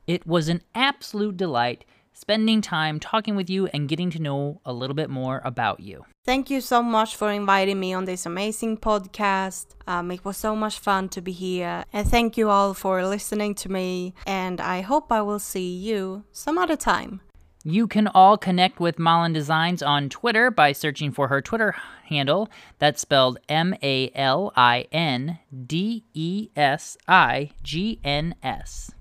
It 0.07 0.27
was 0.27 0.49
an 0.49 0.61
absolute 0.75 1.37
delight 1.37 1.85
spending 2.11 2.59
time 2.59 2.99
talking 2.99 3.37
with 3.37 3.49
you 3.49 3.67
and 3.67 3.87
getting 3.87 4.09
to 4.09 4.19
know 4.19 4.59
a 4.65 4.73
little 4.73 4.93
bit 4.93 5.09
more 5.09 5.41
about 5.45 5.79
you. 5.79 6.03
Thank 6.25 6.49
you 6.49 6.59
so 6.59 6.83
much 6.83 7.15
for 7.15 7.31
inviting 7.31 7.79
me 7.79 7.93
on 7.93 8.03
this 8.03 8.25
amazing 8.25 8.79
podcast. 8.79 9.67
Um, 9.87 10.11
it 10.11 10.25
was 10.25 10.35
so 10.35 10.53
much 10.53 10.79
fun 10.79 11.07
to 11.09 11.21
be 11.21 11.31
here. 11.31 11.85
And 11.93 12.05
thank 12.05 12.37
you 12.37 12.49
all 12.49 12.73
for 12.73 13.05
listening 13.05 13.55
to 13.55 13.71
me. 13.71 14.13
And 14.27 14.59
I 14.59 14.81
hope 14.81 15.13
I 15.13 15.21
will 15.21 15.39
see 15.39 15.73
you 15.73 16.25
some 16.33 16.57
other 16.57 16.75
time. 16.75 17.21
You 17.63 17.87
can 17.87 18.07
all 18.07 18.37
connect 18.37 18.79
with 18.79 18.99
Malin 18.99 19.33
Designs 19.33 19.83
on 19.83 20.07
Twitter 20.09 20.49
by 20.49 20.71
searching 20.71 21.11
for 21.11 21.27
her 21.27 21.41
Twitter 21.41 21.75
handle. 22.05 22.49
That's 22.79 23.01
spelled 23.01 23.37
M 23.49 23.75
A 23.83 24.11
L 24.15 24.53
I 24.55 24.87
N 24.91 25.39
D 25.67 26.05
E 26.13 26.49
S 26.55 26.97
I 27.07 27.51
G 27.61 27.99
N 28.03 28.35
S 28.41 28.91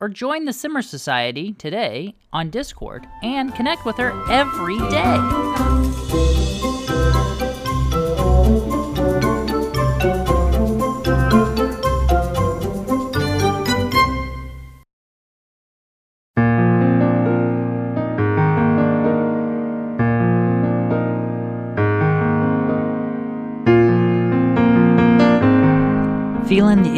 or 0.00 0.08
join 0.08 0.44
the 0.44 0.52
Simmer 0.52 0.82
Society 0.82 1.52
today 1.52 2.14
on 2.32 2.50
Discord 2.50 3.06
and 3.22 3.54
connect 3.54 3.84
with 3.84 3.96
her 3.96 4.12
every 4.30 4.78
day. 4.90 6.37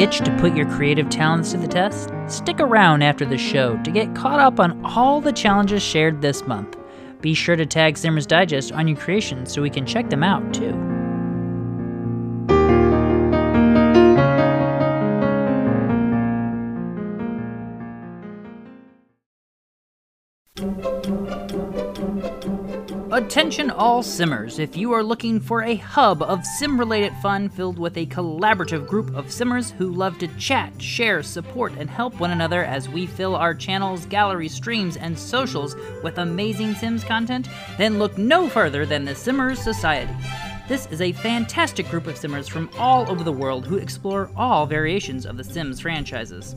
Itch 0.01 0.19
to 0.21 0.37
put 0.39 0.57
your 0.57 0.67
creative 0.71 1.11
talents 1.11 1.51
to 1.53 1.59
the 1.59 1.69
test? 1.69 2.11
Stick 2.27 2.59
around 2.59 3.03
after 3.03 3.27
the 3.27 3.37
show 3.37 3.77
to 3.83 3.91
get 3.91 4.15
caught 4.15 4.41
up 4.41 4.59
on 4.59 4.83
all 4.85 5.21
the 5.21 5.33
challenges 5.33 5.83
shared 5.83 6.23
this 6.23 6.47
month. 6.47 6.77
Be 7.21 7.35
sure 7.35 7.57
to 7.57 7.67
tag 7.67 7.99
Simmers 7.99 8.27
Digest 8.27 8.73
on 8.73 8.89
your 8.89 8.97
creations 8.97 9.53
so 9.53 9.61
we 9.61 9.69
can 9.69 9.85
check 9.85 10.09
them 10.09 10.23
out 10.23 10.55
too. 10.55 11.00
Attention 23.13 23.71
all 23.71 24.05
simmers, 24.05 24.61
if 24.61 24.77
you 24.77 24.93
are 24.93 25.03
looking 25.03 25.41
for 25.41 25.65
a 25.65 25.75
hub 25.75 26.23
of 26.23 26.47
sim 26.47 26.79
related 26.79 27.13
fun 27.21 27.49
filled 27.49 27.77
with 27.77 27.97
a 27.97 28.07
collaborative 28.07 28.87
group 28.87 29.13
of 29.17 29.33
simmers 29.33 29.73
who 29.73 29.91
love 29.91 30.17
to 30.19 30.29
chat, 30.37 30.81
share, 30.81 31.21
support, 31.21 31.73
and 31.77 31.91
help 31.91 32.21
one 32.21 32.31
another 32.31 32.65
as 32.65 32.89
we 32.89 33.07
fill 33.07 33.35
our 33.35 33.53
channels, 33.53 34.07
gallery 34.07 34.47
streams, 34.47 34.97
and 34.97 35.19
socials 35.19 35.75
with 36.05 36.19
amazing 36.19 36.73
Sims 36.77 37.03
content, 37.03 37.49
then 37.79 37.99
look 37.99 38.17
no 38.17 38.49
further 38.49 38.87
than 38.87 39.05
the 39.05 39.17
Simmers 39.17 39.59
Society. 39.59 40.15
This 40.69 40.87
is 40.87 41.01
a 41.01 41.11
fantastic 41.11 41.91
group 41.91 42.07
of 42.07 42.17
simmers 42.17 42.47
from 42.47 42.71
all 42.79 43.11
over 43.11 43.25
the 43.25 43.33
world 43.33 43.67
who 43.67 43.79
explore 43.79 44.31
all 44.37 44.67
variations 44.67 45.27
of 45.27 45.37
the 45.37 45.43
Sims 45.43 45.81
franchises. 45.81 46.55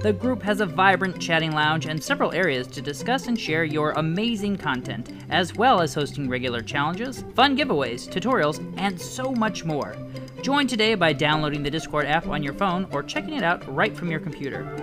The 0.00 0.14
group 0.14 0.42
has 0.44 0.62
a 0.62 0.66
vibrant 0.66 1.20
chatting 1.20 1.52
lounge 1.52 1.84
and 1.84 2.02
several 2.02 2.32
areas 2.32 2.66
to 2.68 2.80
discuss 2.80 3.26
and 3.26 3.38
share 3.38 3.64
your 3.64 3.90
amazing 3.90 4.56
content, 4.56 5.10
as 5.28 5.54
well 5.54 5.82
as 5.82 5.92
hosting 5.92 6.26
regular 6.26 6.62
challenges, 6.62 7.22
fun 7.34 7.54
giveaways, 7.54 8.08
tutorials, 8.08 8.64
and 8.78 8.98
so 8.98 9.32
much 9.32 9.62
more. 9.62 9.94
Join 10.40 10.66
today 10.66 10.94
by 10.94 11.12
downloading 11.12 11.62
the 11.62 11.70
Discord 11.70 12.06
app 12.06 12.26
on 12.28 12.42
your 12.42 12.54
phone 12.54 12.88
or 12.92 13.02
checking 13.02 13.34
it 13.34 13.42
out 13.42 13.62
right 13.76 13.94
from 13.94 14.10
your 14.10 14.20
computer. 14.20 14.74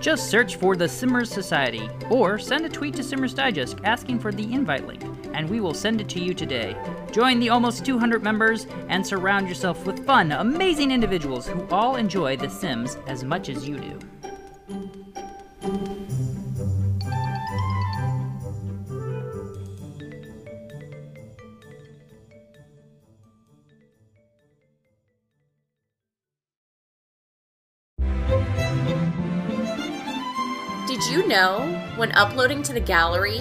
Just 0.00 0.30
search 0.30 0.54
for 0.54 0.76
the 0.76 0.88
Simmers 0.88 1.28
Society 1.28 1.90
or 2.08 2.38
send 2.38 2.64
a 2.64 2.68
tweet 2.68 2.94
to 2.94 3.02
Simmers 3.02 3.34
Digest 3.34 3.78
asking 3.82 4.20
for 4.20 4.30
the 4.30 4.52
invite 4.52 4.86
link, 4.86 5.02
and 5.34 5.50
we 5.50 5.58
will 5.58 5.74
send 5.74 6.00
it 6.00 6.08
to 6.10 6.20
you 6.20 6.34
today. 6.34 6.76
Join 7.10 7.40
the 7.40 7.48
almost 7.48 7.84
200 7.84 8.22
members 8.22 8.68
and 8.88 9.04
surround 9.04 9.48
yourself 9.48 9.84
with 9.84 10.06
fun, 10.06 10.30
amazing 10.30 10.92
individuals 10.92 11.48
who 11.48 11.66
all 11.72 11.96
enjoy 11.96 12.36
The 12.36 12.48
Sims 12.48 12.96
as 13.08 13.24
much 13.24 13.48
as 13.48 13.66
you 13.66 13.78
do. 13.78 13.98
Did 14.68 14.74
you 31.10 31.28
know 31.28 31.60
when 31.94 32.10
uploading 32.12 32.64
to 32.64 32.72
the 32.72 32.80
gallery, 32.80 33.38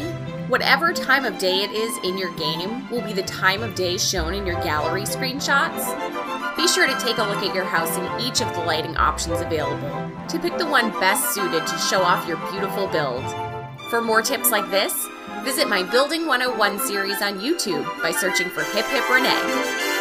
whatever 0.47 0.93
time 0.93 1.25
of 1.25 1.39
day 1.39 1.63
it 1.63 1.71
is 1.71 1.97
in 2.03 2.19
your 2.19 2.31
game 2.35 2.87
will 2.91 3.01
be 3.01 3.13
the 3.13 3.23
time 3.23 3.63
of 3.63 3.73
day 3.73 3.97
shown 3.97 4.35
in 4.35 4.45
your 4.45 4.61
gallery 4.63 5.05
screenshots? 5.05 6.24
Be 6.57 6.67
sure 6.69 6.87
to 6.87 6.97
take 6.99 7.17
a 7.17 7.23
look 7.23 7.43
at 7.43 7.53
your 7.53 7.65
house 7.65 7.97
in 7.97 8.25
each 8.25 8.41
of 8.41 8.53
the 8.53 8.61
lighting 8.61 8.95
options 8.95 9.41
available 9.41 10.11
to 10.29 10.39
pick 10.39 10.57
the 10.57 10.65
one 10.65 10.89
best 11.01 11.35
suited 11.35 11.67
to 11.67 11.77
show 11.77 12.01
off 12.01 12.27
your 12.27 12.37
beautiful 12.51 12.87
build. 12.87 13.23
For 13.89 14.01
more 14.01 14.21
tips 14.21 14.51
like 14.51 14.69
this, 14.71 14.93
visit 15.43 15.67
my 15.67 15.83
Building 15.83 16.27
101 16.27 16.79
series 16.79 17.21
on 17.21 17.39
YouTube 17.39 17.85
by 18.01 18.11
searching 18.11 18.49
for 18.49 18.63
Hip 18.63 18.85
Hip 18.85 19.09
Renee. 19.09 19.94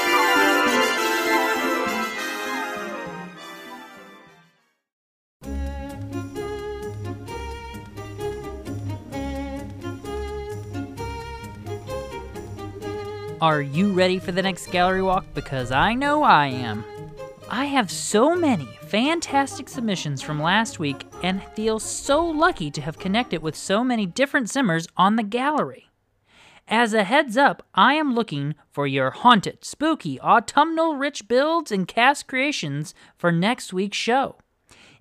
Are 13.44 13.60
you 13.60 13.92
ready 13.92 14.18
for 14.18 14.32
the 14.32 14.40
next 14.40 14.68
gallery 14.68 15.02
walk? 15.02 15.26
Because 15.34 15.70
I 15.70 15.92
know 15.92 16.22
I 16.22 16.46
am. 16.46 16.82
I 17.50 17.66
have 17.66 17.90
so 17.90 18.34
many 18.34 18.64
fantastic 18.86 19.68
submissions 19.68 20.22
from 20.22 20.40
last 20.40 20.78
week 20.78 21.04
and 21.22 21.44
feel 21.54 21.78
so 21.78 22.24
lucky 22.24 22.70
to 22.70 22.80
have 22.80 22.98
connected 22.98 23.42
with 23.42 23.54
so 23.54 23.84
many 23.84 24.06
different 24.06 24.48
simmers 24.48 24.88
on 24.96 25.16
the 25.16 25.22
gallery. 25.22 25.90
As 26.68 26.94
a 26.94 27.04
heads 27.04 27.36
up, 27.36 27.66
I 27.74 27.96
am 27.96 28.14
looking 28.14 28.54
for 28.72 28.86
your 28.86 29.10
haunted, 29.10 29.62
spooky, 29.62 30.18
autumnal 30.22 30.96
rich 30.96 31.28
builds 31.28 31.70
and 31.70 31.86
cast 31.86 32.26
creations 32.26 32.94
for 33.18 33.30
next 33.30 33.74
week's 33.74 33.98
show. 33.98 34.38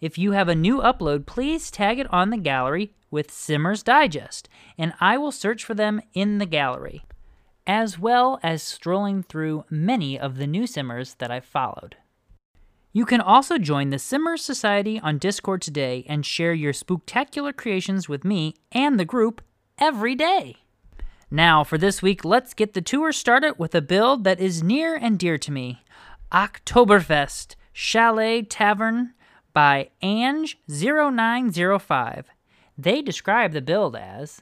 If 0.02 0.18
you 0.18 0.34
have 0.34 0.50
a 0.50 0.54
new 0.54 0.80
upload, 0.80 1.26
please 1.26 1.72
tag 1.72 1.98
it 1.98 2.14
on 2.14 2.30
the 2.30 2.36
gallery 2.36 2.94
with 3.10 3.32
Simmers 3.32 3.84
Digest, 3.84 4.50
and 4.78 4.92
I 5.00 5.18
will 5.18 5.32
search 5.32 5.64
for 5.64 5.76
them 5.76 6.02
in 6.14 6.40
the 6.40 6.46
gallery, 6.46 7.06
as 7.66 7.98
well 7.98 8.40
as 8.44 8.62
strolling 8.62 9.24
through 9.24 9.64
many 9.70 10.20
of 10.20 10.38
the 10.38 10.48
new 10.48 10.68
Simmers 10.68 11.14
that 11.16 11.32
I've 11.32 11.46
followed. 11.46 11.96
You 12.92 13.06
can 13.06 13.22
also 13.22 13.58
join 13.58 13.90
the 13.90 13.98
Simmers 13.98 14.44
Society 14.44 15.00
on 15.00 15.18
Discord 15.18 15.64
today 15.64 16.06
and 16.08 16.26
share 16.26 16.54
your 16.54 16.74
spooktacular 16.74 17.56
creations 17.56 18.08
with 18.08 18.24
me 18.24 18.54
and 18.72 19.00
the 19.00 19.06
group 19.06 19.42
every 19.80 20.14
day. 20.14 20.58
Now, 21.32 21.64
for 21.64 21.80
this 21.80 22.04
week, 22.04 22.24
let's 22.24 22.54
get 22.54 22.74
the 22.74 22.82
tour 22.82 23.12
started 23.12 23.58
with 23.58 23.74
a 23.74 23.82
build 23.82 24.24
that 24.26 24.40
is 24.40 24.62
near 24.62 24.96
and 24.96 25.18
dear 25.18 25.40
to 25.40 25.52
me 25.52 25.82
Oktoberfest 26.32 27.56
Chalet 27.72 28.44
Tavern 28.44 29.14
by 29.54 29.90
Ange0905. 30.04 32.26
They 32.78 33.02
describe 33.02 33.54
the 33.54 33.62
build 33.62 33.96
as 33.96 34.42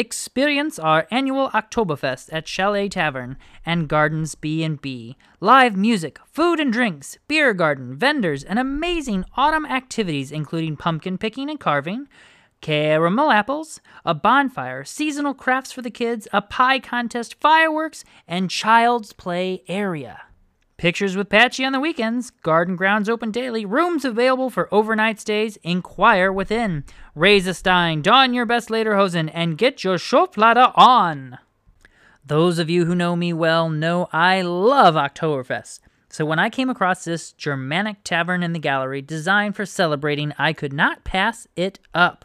Experience 0.00 0.78
our 0.78 1.06
annual 1.10 1.50
Oktoberfest 1.50 2.30
at 2.32 2.48
Chalet 2.48 2.88
Tavern 2.88 3.36
and 3.66 3.86
Gardens 3.86 4.34
B&B. 4.34 5.14
Live 5.40 5.76
music, 5.76 6.18
food 6.24 6.58
and 6.58 6.72
drinks, 6.72 7.18
beer 7.28 7.52
garden, 7.52 7.98
vendors, 7.98 8.42
and 8.42 8.58
amazing 8.58 9.26
autumn 9.36 9.66
activities 9.66 10.32
including 10.32 10.78
pumpkin 10.78 11.18
picking 11.18 11.50
and 11.50 11.60
carving, 11.60 12.08
caramel 12.62 13.30
apples, 13.30 13.82
a 14.02 14.14
bonfire, 14.14 14.84
seasonal 14.84 15.34
crafts 15.34 15.70
for 15.70 15.82
the 15.82 15.90
kids, 15.90 16.26
a 16.32 16.40
pie 16.40 16.78
contest, 16.78 17.34
fireworks, 17.38 18.02
and 18.26 18.48
child's 18.48 19.12
play 19.12 19.62
area. 19.68 20.22
Pictures 20.80 21.14
with 21.14 21.28
Patchy 21.28 21.62
on 21.62 21.72
the 21.72 21.78
weekends, 21.78 22.30
garden 22.30 22.74
grounds 22.74 23.10
open 23.10 23.30
daily, 23.30 23.66
rooms 23.66 24.02
available 24.02 24.48
for 24.48 24.66
overnight 24.72 25.20
stays, 25.20 25.58
inquire 25.62 26.32
within. 26.32 26.84
Raise 27.14 27.46
a 27.46 27.52
stein, 27.52 28.00
don 28.00 28.32
your 28.32 28.46
best 28.46 28.70
lederhosen, 28.70 29.30
and 29.34 29.58
get 29.58 29.84
your 29.84 29.98
Schublade 29.98 30.72
on. 30.74 31.36
Those 32.24 32.58
of 32.58 32.70
you 32.70 32.86
who 32.86 32.94
know 32.94 33.14
me 33.14 33.30
well 33.34 33.68
know 33.68 34.08
I 34.10 34.40
love 34.40 34.94
Oktoberfest. 34.94 35.80
So 36.08 36.24
when 36.24 36.38
I 36.38 36.48
came 36.48 36.70
across 36.70 37.04
this 37.04 37.32
Germanic 37.32 37.98
tavern 38.02 38.42
in 38.42 38.54
the 38.54 38.58
gallery 38.58 39.02
designed 39.02 39.56
for 39.56 39.66
celebrating, 39.66 40.32
I 40.38 40.54
could 40.54 40.72
not 40.72 41.04
pass 41.04 41.46
it 41.56 41.78
up. 41.92 42.24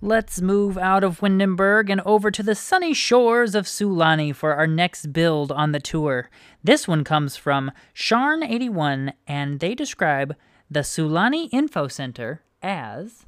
Let's 0.00 0.40
move 0.40 0.78
out 0.78 1.02
of 1.02 1.18
Windenburg 1.18 1.90
and 1.90 2.00
over 2.02 2.30
to 2.30 2.42
the 2.44 2.54
sunny 2.54 2.94
shores 2.94 3.56
of 3.56 3.66
Sulani 3.66 4.32
for 4.32 4.54
our 4.54 4.68
next 4.68 5.12
build 5.12 5.50
on 5.50 5.72
the 5.72 5.80
tour. 5.80 6.30
This 6.62 6.86
one 6.86 7.02
comes 7.02 7.34
from 7.36 7.72
Sharn81, 7.96 9.14
and 9.26 9.58
they 9.58 9.74
describe 9.74 10.36
the 10.70 10.80
Sulani 10.84 11.48
Info 11.50 11.88
Center 11.88 12.42
as 12.62 13.26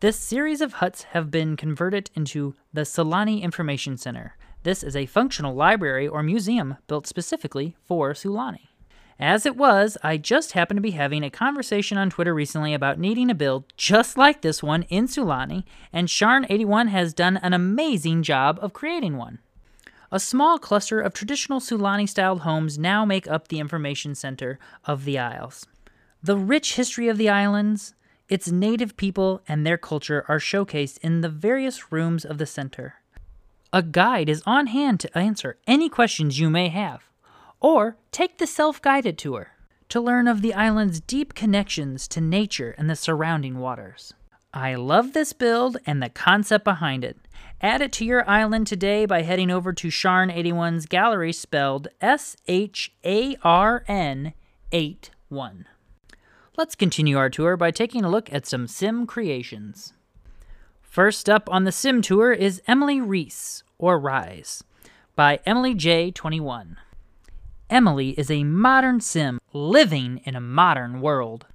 This 0.00 0.18
series 0.18 0.60
of 0.60 0.74
huts 0.74 1.04
have 1.04 1.30
been 1.30 1.56
converted 1.56 2.10
into 2.14 2.54
the 2.70 2.82
Sulani 2.82 3.40
Information 3.40 3.96
Center. 3.96 4.36
This 4.64 4.82
is 4.82 4.94
a 4.94 5.06
functional 5.06 5.54
library 5.54 6.06
or 6.06 6.22
museum 6.22 6.76
built 6.86 7.06
specifically 7.06 7.76
for 7.82 8.12
Sulani. 8.12 8.68
As 9.22 9.46
it 9.46 9.56
was, 9.56 9.96
I 10.02 10.16
just 10.16 10.50
happened 10.50 10.78
to 10.78 10.82
be 10.82 10.90
having 10.90 11.22
a 11.22 11.30
conversation 11.30 11.96
on 11.96 12.10
Twitter 12.10 12.34
recently 12.34 12.74
about 12.74 12.98
needing 12.98 13.30
a 13.30 13.36
build 13.36 13.72
just 13.76 14.18
like 14.18 14.42
this 14.42 14.64
one 14.64 14.82
in 14.88 15.06
Sulani, 15.06 15.62
and 15.92 16.08
Sharn81 16.08 16.88
has 16.88 17.14
done 17.14 17.36
an 17.36 17.52
amazing 17.52 18.24
job 18.24 18.58
of 18.60 18.72
creating 18.72 19.16
one. 19.16 19.38
A 20.10 20.18
small 20.18 20.58
cluster 20.58 21.00
of 21.00 21.14
traditional 21.14 21.60
Sulani 21.60 22.08
styled 22.08 22.40
homes 22.40 22.80
now 22.80 23.04
make 23.04 23.28
up 23.28 23.46
the 23.46 23.60
information 23.60 24.16
center 24.16 24.58
of 24.86 25.04
the 25.04 25.20
Isles. 25.20 25.66
The 26.20 26.36
rich 26.36 26.74
history 26.74 27.06
of 27.06 27.16
the 27.16 27.28
islands, 27.28 27.94
its 28.28 28.50
native 28.50 28.96
people, 28.96 29.40
and 29.46 29.64
their 29.64 29.78
culture 29.78 30.24
are 30.26 30.40
showcased 30.40 30.98
in 30.98 31.20
the 31.20 31.28
various 31.28 31.92
rooms 31.92 32.24
of 32.24 32.38
the 32.38 32.46
center. 32.46 32.96
A 33.72 33.84
guide 33.84 34.28
is 34.28 34.42
on 34.46 34.66
hand 34.66 34.98
to 34.98 35.16
answer 35.16 35.58
any 35.68 35.88
questions 35.88 36.40
you 36.40 36.50
may 36.50 36.70
have 36.70 37.11
or 37.62 37.96
take 38.10 38.36
the 38.36 38.46
self 38.46 38.82
guided 38.82 39.16
tour 39.16 39.52
to 39.88 40.00
learn 40.00 40.28
of 40.28 40.42
the 40.42 40.52
island's 40.52 41.00
deep 41.00 41.34
connections 41.34 42.08
to 42.08 42.20
nature 42.20 42.74
and 42.76 42.90
the 42.90 42.96
surrounding 42.96 43.58
waters. 43.58 44.12
I 44.52 44.74
love 44.74 45.14
this 45.14 45.32
build 45.32 45.78
and 45.86 46.02
the 46.02 46.10
concept 46.10 46.64
behind 46.64 47.04
it. 47.04 47.16
Add 47.62 47.80
it 47.80 47.92
to 47.92 48.04
your 48.04 48.28
island 48.28 48.66
today 48.66 49.06
by 49.06 49.22
heading 49.22 49.50
over 49.50 49.72
to 49.72 49.88
Sharn81's 49.88 50.86
gallery 50.86 51.32
spelled 51.32 51.88
S 52.00 52.36
H 52.48 52.92
A 53.04 53.36
R 53.42 53.84
N 53.88 54.34
8 54.72 55.10
1. 55.28 55.66
Let's 56.56 56.74
continue 56.74 57.16
our 57.16 57.30
tour 57.30 57.56
by 57.56 57.70
taking 57.70 58.04
a 58.04 58.10
look 58.10 58.30
at 58.32 58.46
some 58.46 58.66
sim 58.66 59.06
creations. 59.06 59.94
First 60.82 61.30
up 61.30 61.48
on 61.50 61.64
the 61.64 61.72
sim 61.72 62.02
tour 62.02 62.32
is 62.32 62.60
Emily 62.66 63.00
Reese, 63.00 63.62
or 63.78 63.98
Rise, 63.98 64.62
by 65.16 65.40
Emily 65.46 65.74
Jay21. 65.74 66.76
Emily 67.72 68.10
is 68.18 68.30
a 68.30 68.44
modern 68.44 69.00
sim 69.00 69.40
living 69.54 70.20
in 70.24 70.36
a 70.36 70.42
modern 70.42 71.00
world. 71.00 71.46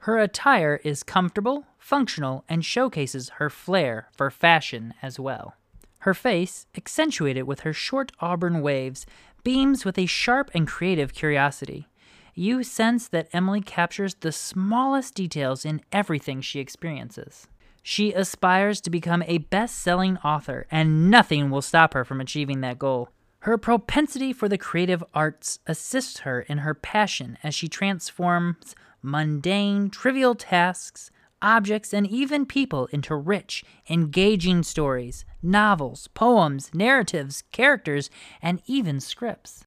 Her 0.00 0.18
attire 0.18 0.78
is 0.84 1.02
comfortable, 1.02 1.64
functional, 1.78 2.44
and 2.50 2.62
showcases 2.62 3.30
her 3.36 3.48
flair 3.48 4.10
for 4.14 4.30
fashion 4.30 4.92
as 5.00 5.18
well. 5.18 5.54
Her 6.00 6.12
face, 6.12 6.66
accentuated 6.76 7.44
with 7.44 7.60
her 7.60 7.72
short 7.72 8.12
auburn 8.20 8.60
waves, 8.60 9.06
beams 9.42 9.86
with 9.86 9.96
a 9.96 10.04
sharp 10.04 10.50
and 10.52 10.68
creative 10.68 11.14
curiosity. 11.14 11.88
You 12.34 12.62
sense 12.62 13.08
that 13.08 13.30
Emily 13.32 13.62
captures 13.62 14.16
the 14.16 14.32
smallest 14.32 15.14
details 15.14 15.64
in 15.64 15.80
everything 15.90 16.42
she 16.42 16.60
experiences. 16.60 17.46
She 17.82 18.12
aspires 18.12 18.82
to 18.82 18.90
become 18.90 19.22
a 19.26 19.38
best 19.38 19.78
selling 19.78 20.18
author, 20.18 20.66
and 20.70 21.10
nothing 21.10 21.48
will 21.48 21.62
stop 21.62 21.94
her 21.94 22.04
from 22.04 22.20
achieving 22.20 22.60
that 22.60 22.78
goal. 22.78 23.08
Her 23.44 23.58
propensity 23.58 24.32
for 24.32 24.48
the 24.48 24.56
creative 24.56 25.04
arts 25.12 25.58
assists 25.66 26.20
her 26.20 26.40
in 26.40 26.58
her 26.58 26.72
passion 26.72 27.36
as 27.42 27.54
she 27.54 27.68
transforms 27.68 28.74
mundane, 29.02 29.90
trivial 29.90 30.34
tasks, 30.34 31.10
objects, 31.42 31.92
and 31.92 32.06
even 32.06 32.46
people 32.46 32.86
into 32.86 33.14
rich, 33.14 33.62
engaging 33.90 34.62
stories, 34.62 35.26
novels, 35.42 36.08
poems, 36.14 36.70
narratives, 36.72 37.44
characters, 37.52 38.08
and 38.40 38.62
even 38.64 38.98
scripts. 38.98 39.66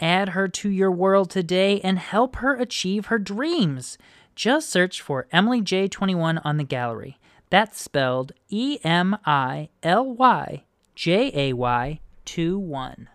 Add 0.00 0.30
her 0.30 0.48
to 0.48 0.68
your 0.68 0.90
world 0.90 1.30
today 1.30 1.80
and 1.82 2.00
help 2.00 2.34
her 2.36 2.56
achieve 2.56 3.06
her 3.06 3.20
dreams. 3.20 3.98
Just 4.34 4.68
search 4.68 5.00
for 5.00 5.28
Emily 5.30 5.62
Jay21 5.62 6.40
on 6.44 6.56
the 6.56 6.64
gallery. 6.64 7.20
That's 7.50 7.80
spelled 7.80 8.32
E 8.48 8.80
M 8.82 9.16
I 9.24 9.68
L 9.84 10.12
Y 10.12 10.64
J 10.96 11.30
A 11.32 11.52
Y 11.52 12.00
2 12.24 12.58
1. 12.58 13.08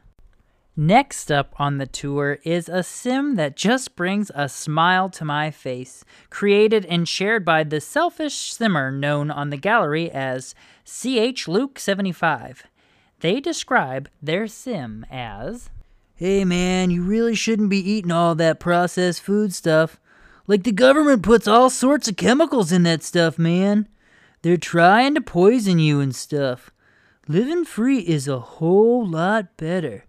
Next 0.79 1.31
up 1.31 1.55
on 1.57 1.79
the 1.79 1.87
tour 1.87 2.37
is 2.43 2.69
a 2.69 2.83
sim 2.83 3.33
that 3.33 3.55
just 3.55 3.95
brings 3.95 4.29
a 4.35 4.47
smile 4.47 5.09
to 5.09 5.25
my 5.25 5.49
face, 5.49 6.05
created 6.29 6.85
and 6.85 7.09
shared 7.09 7.43
by 7.43 7.63
the 7.63 7.81
selfish 7.81 8.53
simmer 8.53 8.91
known 8.91 9.31
on 9.31 9.49
the 9.49 9.57
gallery 9.57 10.11
as 10.11 10.53
CH 10.85 11.47
Luke 11.47 11.79
75. 11.79 12.67
They 13.21 13.39
describe 13.39 14.07
their 14.21 14.45
sim 14.45 15.03
as 15.09 15.71
Hey 16.13 16.45
man, 16.45 16.91
you 16.91 17.01
really 17.01 17.33
shouldn't 17.33 17.71
be 17.71 17.91
eating 17.91 18.11
all 18.11 18.35
that 18.35 18.59
processed 18.59 19.23
food 19.23 19.55
stuff. 19.55 19.99
Like 20.45 20.61
the 20.61 20.71
government 20.71 21.23
puts 21.23 21.47
all 21.47 21.71
sorts 21.71 22.07
of 22.07 22.17
chemicals 22.17 22.71
in 22.71 22.83
that 22.83 23.01
stuff, 23.01 23.39
man. 23.39 23.87
They're 24.43 24.57
trying 24.57 25.15
to 25.15 25.21
poison 25.21 25.79
you 25.79 26.01
and 26.01 26.15
stuff. 26.15 26.69
Living 27.27 27.65
free 27.65 28.01
is 28.01 28.27
a 28.27 28.39
whole 28.39 29.03
lot 29.07 29.57
better. 29.57 30.03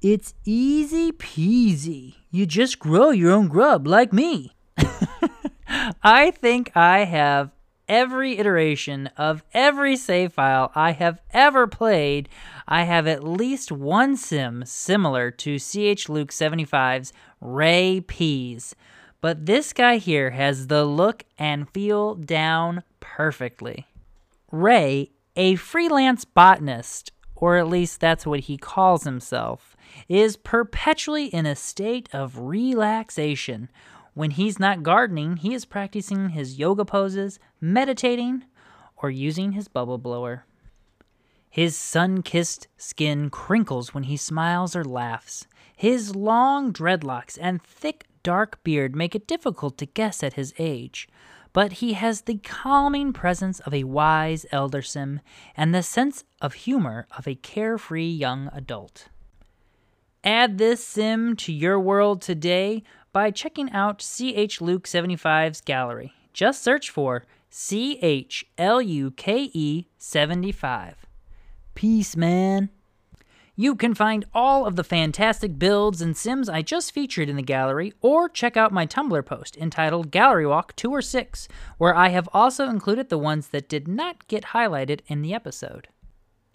It's 0.00 0.34
easy 0.44 1.10
peasy. 1.10 2.14
You 2.30 2.46
just 2.46 2.78
grow 2.78 3.10
your 3.10 3.32
own 3.32 3.48
grub 3.48 3.86
like 3.86 4.12
me. 4.12 4.54
I 6.02 6.30
think 6.30 6.70
I 6.76 7.00
have 7.00 7.50
every 7.88 8.38
iteration 8.38 9.08
of 9.16 9.42
every 9.52 9.96
save 9.96 10.34
file 10.34 10.70
I 10.76 10.92
have 10.92 11.20
ever 11.32 11.66
played. 11.66 12.28
I 12.68 12.84
have 12.84 13.08
at 13.08 13.24
least 13.24 13.72
one 13.72 14.16
sim 14.16 14.62
similar 14.64 15.32
to 15.32 15.58
CH 15.58 16.08
Luke 16.08 16.30
75's 16.30 17.12
Ray 17.40 18.00
Peas. 18.00 18.76
But 19.20 19.46
this 19.46 19.72
guy 19.72 19.96
here 19.96 20.30
has 20.30 20.68
the 20.68 20.84
look 20.84 21.24
and 21.38 21.68
feel 21.70 22.14
down 22.14 22.84
perfectly. 23.00 23.88
Ray, 24.52 25.10
a 25.34 25.56
freelance 25.56 26.24
botanist, 26.24 27.10
or 27.40 27.56
at 27.56 27.68
least 27.68 28.00
that's 28.00 28.26
what 28.26 28.40
he 28.40 28.56
calls 28.56 29.04
himself, 29.04 29.76
is 30.08 30.36
perpetually 30.36 31.26
in 31.26 31.46
a 31.46 31.54
state 31.54 32.08
of 32.12 32.38
relaxation. 32.38 33.70
When 34.14 34.32
he's 34.32 34.58
not 34.58 34.82
gardening, 34.82 35.36
he 35.36 35.54
is 35.54 35.64
practicing 35.64 36.30
his 36.30 36.58
yoga 36.58 36.84
poses, 36.84 37.38
meditating, 37.60 38.44
or 38.96 39.10
using 39.10 39.52
his 39.52 39.68
bubble 39.68 39.98
blower. 39.98 40.44
His 41.48 41.76
sun 41.76 42.22
kissed 42.22 42.68
skin 42.76 43.30
crinkles 43.30 43.94
when 43.94 44.04
he 44.04 44.16
smiles 44.16 44.74
or 44.74 44.84
laughs. 44.84 45.46
His 45.76 46.16
long 46.16 46.72
dreadlocks 46.72 47.38
and 47.40 47.62
thick 47.62 48.06
dark 48.22 48.62
beard 48.64 48.94
make 48.96 49.14
it 49.14 49.28
difficult 49.28 49.78
to 49.78 49.86
guess 49.86 50.22
at 50.22 50.34
his 50.34 50.52
age, 50.58 51.08
but 51.58 51.72
he 51.82 51.94
has 51.94 52.20
the 52.20 52.38
calming 52.38 53.12
presence 53.12 53.58
of 53.58 53.74
a 53.74 53.82
wise 53.82 54.46
elder 54.52 54.80
sim 54.80 55.20
and 55.56 55.74
the 55.74 55.82
sense 55.82 56.22
of 56.40 56.54
humor 56.54 57.08
of 57.18 57.26
a 57.26 57.34
carefree 57.34 58.06
young 58.06 58.48
adult. 58.52 59.08
Add 60.22 60.58
this 60.58 60.86
sim 60.86 61.34
to 61.34 61.52
your 61.52 61.80
world 61.80 62.22
today 62.22 62.84
by 63.12 63.32
checking 63.32 63.72
out 63.72 63.98
CH 63.98 64.60
Luke 64.60 64.86
75's 64.86 65.60
gallery. 65.60 66.12
Just 66.32 66.62
search 66.62 66.90
for 66.90 67.24
C 67.50 67.98
H 68.02 68.46
L 68.56 68.80
U 68.80 69.10
K 69.10 69.50
E 69.52 69.88
75. 69.98 71.06
Peace, 71.74 72.14
man. 72.14 72.70
You 73.60 73.74
can 73.74 73.92
find 73.92 74.24
all 74.32 74.66
of 74.66 74.76
the 74.76 74.84
fantastic 74.84 75.58
builds 75.58 76.00
and 76.00 76.16
sims 76.16 76.48
I 76.48 76.62
just 76.62 76.92
featured 76.92 77.28
in 77.28 77.34
the 77.34 77.42
gallery, 77.42 77.92
or 78.00 78.28
check 78.28 78.56
out 78.56 78.70
my 78.70 78.86
Tumblr 78.86 79.26
post 79.26 79.56
entitled 79.56 80.12
Gallery 80.12 80.46
Walk 80.46 80.76
2 80.76 80.92
or 80.92 81.02
6, 81.02 81.48
where 81.76 81.92
I 81.92 82.10
have 82.10 82.28
also 82.32 82.68
included 82.68 83.08
the 83.08 83.18
ones 83.18 83.48
that 83.48 83.68
did 83.68 83.88
not 83.88 84.28
get 84.28 84.54
highlighted 84.54 85.00
in 85.08 85.22
the 85.22 85.34
episode. 85.34 85.88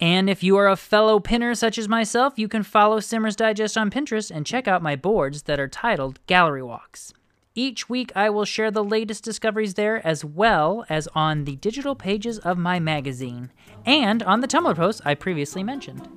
And 0.00 0.30
if 0.30 0.42
you 0.42 0.56
are 0.56 0.66
a 0.66 0.76
fellow 0.76 1.20
pinner 1.20 1.54
such 1.54 1.76
as 1.76 1.90
myself, 1.90 2.38
you 2.38 2.48
can 2.48 2.62
follow 2.62 3.00
Simmers 3.00 3.36
Digest 3.36 3.76
on 3.76 3.90
Pinterest 3.90 4.30
and 4.34 4.46
check 4.46 4.66
out 4.66 4.80
my 4.80 4.96
boards 4.96 5.42
that 5.42 5.60
are 5.60 5.68
titled 5.68 6.20
Gallery 6.26 6.62
Walks. 6.62 7.12
Each 7.54 7.86
week, 7.86 8.12
I 8.16 8.30
will 8.30 8.46
share 8.46 8.70
the 8.70 8.82
latest 8.82 9.22
discoveries 9.22 9.74
there 9.74 10.04
as 10.06 10.24
well 10.24 10.86
as 10.88 11.06
on 11.14 11.44
the 11.44 11.56
digital 11.56 11.94
pages 11.94 12.38
of 12.38 12.56
my 12.56 12.80
magazine 12.80 13.52
and 13.84 14.22
on 14.22 14.40
the 14.40 14.48
Tumblr 14.48 14.74
post 14.74 15.02
I 15.04 15.14
previously 15.14 15.62
mentioned. 15.62 16.08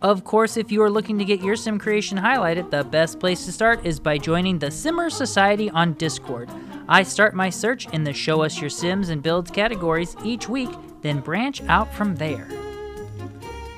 Of 0.00 0.22
course, 0.22 0.56
if 0.56 0.70
you 0.70 0.80
are 0.82 0.90
looking 0.90 1.18
to 1.18 1.24
get 1.24 1.42
your 1.42 1.56
sim 1.56 1.76
creation 1.76 2.18
highlighted, 2.18 2.70
the 2.70 2.84
best 2.84 3.18
place 3.18 3.44
to 3.46 3.52
start 3.52 3.84
is 3.84 3.98
by 3.98 4.16
joining 4.16 4.56
the 4.56 4.70
Simmer 4.70 5.10
Society 5.10 5.70
on 5.70 5.94
Discord. 5.94 6.48
I 6.88 7.02
start 7.02 7.34
my 7.34 7.50
search 7.50 7.88
in 7.92 8.04
the 8.04 8.12
Show 8.12 8.42
Us 8.42 8.60
Your 8.60 8.70
Sims 8.70 9.08
and 9.08 9.24
Builds 9.24 9.50
categories 9.50 10.14
each 10.24 10.48
week, 10.48 10.70
then 11.02 11.18
branch 11.18 11.62
out 11.64 11.92
from 11.92 12.14
there. 12.14 12.48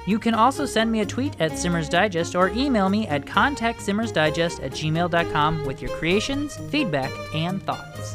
You 0.06 0.18
can 0.18 0.34
also 0.34 0.66
send 0.66 0.92
me 0.92 1.00
a 1.00 1.06
tweet 1.06 1.40
at 1.40 1.56
Simmers 1.56 1.88
Digest 1.88 2.34
or 2.34 2.50
email 2.50 2.90
me 2.90 3.06
at 3.06 3.24
contactsimmersdigest 3.24 4.62
at 4.62 4.72
gmail.com 4.72 5.64
with 5.64 5.80
your 5.80 5.96
creations, 5.96 6.56
feedback, 6.70 7.12
and 7.34 7.62
thoughts. 7.62 8.14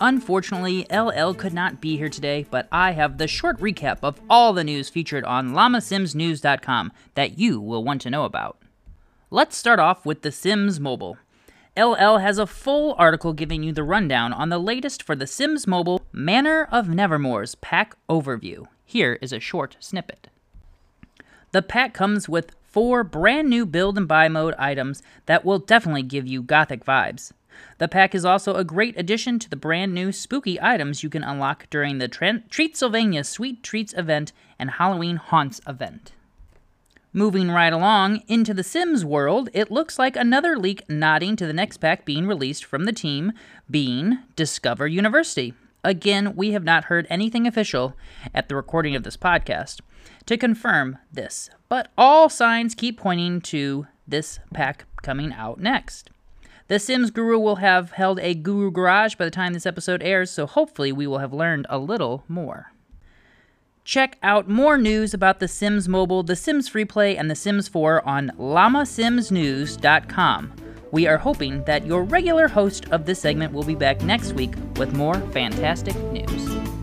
Unfortunately, 0.00 0.86
LL 0.90 1.32
could 1.32 1.54
not 1.54 1.80
be 1.80 1.96
here 1.96 2.08
today, 2.08 2.46
but 2.50 2.68
I 2.70 2.92
have 2.92 3.16
the 3.16 3.26
short 3.26 3.58
recap 3.58 3.98
of 4.02 4.20
all 4.28 4.52
the 4.52 4.64
news 4.64 4.90
featured 4.90 5.24
on 5.24 5.52
LlamaSimsNews.com 5.52 6.92
that 7.14 7.38
you 7.38 7.60
will 7.60 7.82
want 7.82 8.02
to 8.02 8.10
know 8.10 8.24
about. 8.24 8.58
Let's 9.30 9.56
start 9.56 9.80
off 9.80 10.04
with 10.04 10.22
The 10.22 10.32
Sims 10.32 10.78
Mobile. 10.78 11.16
LL 11.78 12.18
has 12.18 12.38
a 12.38 12.46
full 12.46 12.94
article 12.98 13.32
giving 13.32 13.62
you 13.62 13.72
the 13.72 13.82
rundown 13.82 14.32
on 14.32 14.50
the 14.50 14.58
latest 14.58 15.02
for 15.02 15.16
The 15.16 15.26
Sims 15.26 15.66
Mobile 15.66 16.02
Manor 16.12 16.68
of 16.70 16.88
Nevermore's 16.88 17.54
pack 17.56 17.96
overview. 18.08 18.66
Here 18.84 19.18
is 19.22 19.32
a 19.32 19.40
short 19.40 19.76
snippet. 19.80 20.28
The 21.52 21.62
pack 21.62 21.94
comes 21.94 22.28
with 22.28 22.54
four 22.64 23.02
brand 23.02 23.48
new 23.48 23.64
build 23.64 23.96
and 23.96 24.06
buy 24.06 24.28
mode 24.28 24.54
items 24.58 25.02
that 25.24 25.44
will 25.44 25.58
definitely 25.58 26.02
give 26.02 26.26
you 26.26 26.42
gothic 26.42 26.84
vibes. 26.84 27.32
The 27.78 27.88
pack 27.88 28.14
is 28.14 28.24
also 28.24 28.54
a 28.54 28.64
great 28.64 28.98
addition 28.98 29.38
to 29.38 29.50
the 29.50 29.56
brand 29.56 29.94
new 29.94 30.12
spooky 30.12 30.60
items 30.60 31.02
you 31.02 31.10
can 31.10 31.22
unlock 31.22 31.68
during 31.70 31.98
the 31.98 32.08
Treatsylvania 32.08 33.24
Sweet 33.24 33.62
Treats 33.62 33.94
event 33.94 34.32
and 34.58 34.72
Halloween 34.72 35.16
Haunts 35.16 35.60
event. 35.66 36.12
Moving 37.12 37.50
right 37.50 37.72
along 37.72 38.22
into 38.28 38.52
the 38.52 38.62
Sims 38.62 39.02
world, 39.02 39.48
it 39.54 39.70
looks 39.70 39.98
like 39.98 40.16
another 40.16 40.58
leak 40.58 40.82
nodding 40.88 41.34
to 41.36 41.46
the 41.46 41.54
next 41.54 41.78
pack 41.78 42.04
being 42.04 42.26
released 42.26 42.64
from 42.64 42.84
the 42.84 42.92
team, 42.92 43.32
being 43.70 44.18
Discover 44.36 44.88
University. 44.88 45.54
Again, 45.82 46.36
we 46.36 46.50
have 46.50 46.64
not 46.64 46.84
heard 46.84 47.06
anything 47.08 47.46
official 47.46 47.94
at 48.34 48.48
the 48.48 48.56
recording 48.56 48.94
of 48.94 49.02
this 49.02 49.16
podcast 49.16 49.80
to 50.26 50.36
confirm 50.36 50.98
this, 51.12 51.48
but 51.68 51.90
all 51.96 52.28
signs 52.28 52.74
keep 52.74 52.98
pointing 52.98 53.40
to 53.42 53.86
this 54.06 54.38
pack 54.52 54.84
coming 55.00 55.32
out 55.32 55.58
next. 55.58 56.10
The 56.68 56.80
Sims 56.80 57.12
Guru 57.12 57.38
will 57.38 57.56
have 57.56 57.92
held 57.92 58.18
a 58.18 58.34
Guru 58.34 58.72
Garage 58.72 59.14
by 59.14 59.24
the 59.24 59.30
time 59.30 59.52
this 59.52 59.66
episode 59.66 60.02
airs, 60.02 60.32
so 60.32 60.46
hopefully 60.46 60.90
we 60.90 61.06
will 61.06 61.18
have 61.18 61.32
learned 61.32 61.68
a 61.70 61.78
little 61.78 62.24
more. 62.26 62.72
Check 63.84 64.18
out 64.20 64.48
more 64.48 64.76
news 64.76 65.14
about 65.14 65.38
The 65.38 65.46
Sims 65.46 65.88
Mobile, 65.88 66.24
The 66.24 66.34
Sims 66.34 66.68
Freeplay, 66.68 67.16
and 67.16 67.30
The 67.30 67.36
Sims 67.36 67.68
4 67.68 68.04
on 68.04 68.32
llamasimsnews.com. 68.36 70.52
We 70.90 71.06
are 71.06 71.18
hoping 71.18 71.62
that 71.64 71.86
your 71.86 72.02
regular 72.02 72.48
host 72.48 72.86
of 72.90 73.06
this 73.06 73.20
segment 73.20 73.52
will 73.52 73.62
be 73.62 73.76
back 73.76 74.02
next 74.02 74.32
week 74.32 74.54
with 74.76 74.92
more 74.92 75.20
fantastic 75.30 75.94
news. 76.10 76.75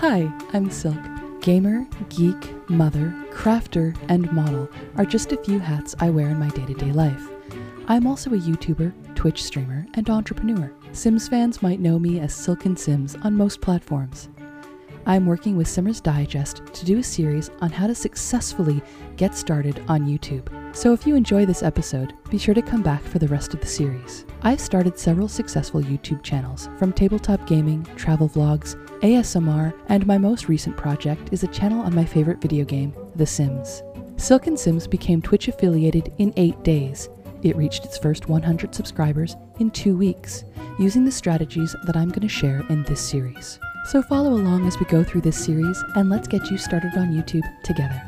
Hi, 0.00 0.32
I'm 0.54 0.70
Silk. 0.70 0.96
Gamer, 1.42 1.86
geek, 2.08 2.70
mother, 2.70 3.14
crafter, 3.32 3.94
and 4.08 4.32
model 4.32 4.66
are 4.96 5.04
just 5.04 5.30
a 5.30 5.36
few 5.36 5.58
hats 5.58 5.94
I 6.00 6.08
wear 6.08 6.30
in 6.30 6.38
my 6.38 6.48
day 6.48 6.64
to 6.64 6.72
day 6.72 6.90
life. 6.90 7.28
I'm 7.86 8.06
also 8.06 8.30
a 8.30 8.38
YouTuber, 8.38 9.14
Twitch 9.14 9.44
streamer, 9.44 9.86
and 9.92 10.08
entrepreneur. 10.08 10.72
Sims 10.92 11.28
fans 11.28 11.60
might 11.60 11.80
know 11.80 11.98
me 11.98 12.18
as 12.18 12.32
Silken 12.32 12.78
Sims 12.78 13.14
on 13.16 13.34
most 13.34 13.60
platforms. 13.60 14.30
I'm 15.10 15.26
working 15.26 15.56
with 15.56 15.66
Simmers 15.66 16.00
Digest 16.00 16.62
to 16.72 16.84
do 16.84 17.00
a 17.00 17.02
series 17.02 17.50
on 17.60 17.70
how 17.70 17.88
to 17.88 17.96
successfully 17.96 18.80
get 19.16 19.34
started 19.34 19.82
on 19.88 20.06
YouTube. 20.06 20.46
So 20.72 20.92
if 20.92 21.04
you 21.04 21.16
enjoy 21.16 21.46
this 21.46 21.64
episode, 21.64 22.14
be 22.30 22.38
sure 22.38 22.54
to 22.54 22.62
come 22.62 22.80
back 22.80 23.02
for 23.02 23.18
the 23.18 23.26
rest 23.26 23.52
of 23.52 23.60
the 23.60 23.66
series. 23.66 24.24
I've 24.42 24.60
started 24.60 24.96
several 24.96 25.26
successful 25.26 25.82
YouTube 25.82 26.22
channels, 26.22 26.68
from 26.78 26.92
tabletop 26.92 27.44
gaming, 27.48 27.84
travel 27.96 28.28
vlogs, 28.28 28.76
ASMR, 29.00 29.74
and 29.88 30.06
my 30.06 30.16
most 30.16 30.48
recent 30.48 30.76
project 30.76 31.30
is 31.32 31.42
a 31.42 31.48
channel 31.48 31.80
on 31.80 31.92
my 31.92 32.04
favorite 32.04 32.40
video 32.40 32.64
game, 32.64 32.94
The 33.16 33.26
Sims. 33.26 33.82
Silken 34.16 34.56
Sims 34.56 34.86
became 34.86 35.20
Twitch 35.20 35.48
affiliated 35.48 36.12
in 36.18 36.32
8 36.36 36.62
days. 36.62 37.08
It 37.42 37.56
reached 37.56 37.84
its 37.84 37.98
first 37.98 38.28
100 38.28 38.72
subscribers 38.72 39.34
in 39.58 39.72
two 39.72 39.96
weeks 39.96 40.44
using 40.78 41.04
the 41.04 41.10
strategies 41.10 41.74
that 41.86 41.96
I'm 41.96 42.10
going 42.10 42.20
to 42.20 42.28
share 42.28 42.64
in 42.68 42.84
this 42.84 43.00
series. 43.00 43.58
So 43.86 44.02
follow 44.02 44.34
along 44.34 44.66
as 44.66 44.78
we 44.78 44.86
go 44.86 45.02
through 45.02 45.22
this 45.22 45.36
series 45.36 45.82
and 45.96 46.08
let's 46.08 46.28
get 46.28 46.50
you 46.50 46.58
started 46.58 46.96
on 46.96 47.12
YouTube 47.12 47.44
together. 47.64 48.00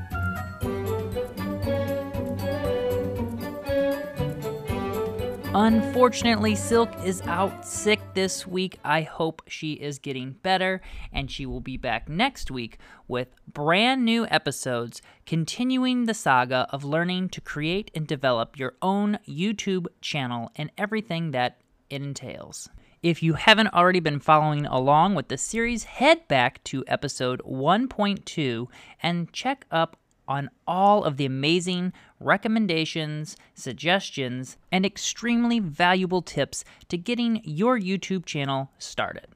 Unfortunately, 5.55 6.55
Silk 6.55 6.89
is 7.05 7.21
out 7.23 7.67
sick 7.67 8.01
this 8.15 8.47
week. 8.47 8.79
I 8.85 9.03
hope 9.03 9.43
she 9.47 9.75
is 9.75 9.99
getting 9.99 10.33
better 10.43 10.81
and 11.13 11.31
she 11.31 11.45
will 11.45 11.61
be 11.61 11.77
back 11.77 12.09
next 12.09 12.51
week 12.51 12.79
with 13.07 13.29
brand 13.47 14.03
new 14.03 14.27
episodes 14.29 15.03
continuing 15.27 16.07
the 16.07 16.15
saga 16.15 16.67
of 16.71 16.85
learning 16.85 17.29
to 17.31 17.43
create 17.43 17.91
and 17.95 18.07
develop 18.07 18.59
your 18.59 18.77
own 18.81 19.19
YouTube 19.29 19.89
channel 20.01 20.51
and 20.57 20.71
everything 20.79 21.33
that 21.33 21.61
it 21.91 22.01
entails. 22.01 22.71
If 23.03 23.21
you 23.21 23.33
haven't 23.35 23.75
already 23.75 23.99
been 23.99 24.21
following 24.21 24.65
along 24.65 25.17
with 25.17 25.27
the 25.27 25.37
series, 25.37 25.83
head 25.83 26.29
back 26.29 26.63
to 26.65 26.85
episode 26.87 27.43
1.2 27.43 28.69
and 29.03 29.33
check 29.33 29.67
up 29.73 29.97
on 30.29 30.49
all 30.69 31.03
of 31.03 31.17
the 31.17 31.27
amazing 31.27 31.93
recommendations, 32.21 33.37
suggestions, 33.55 34.57
and 34.71 34.87
extremely 34.87 35.59
valuable 35.59 36.23
tips 36.23 36.65
to 36.91 36.97
getting 36.97 37.41
your 37.43 37.77
YouTube 37.77 38.25
channel 38.25 38.71
started. 38.79 39.27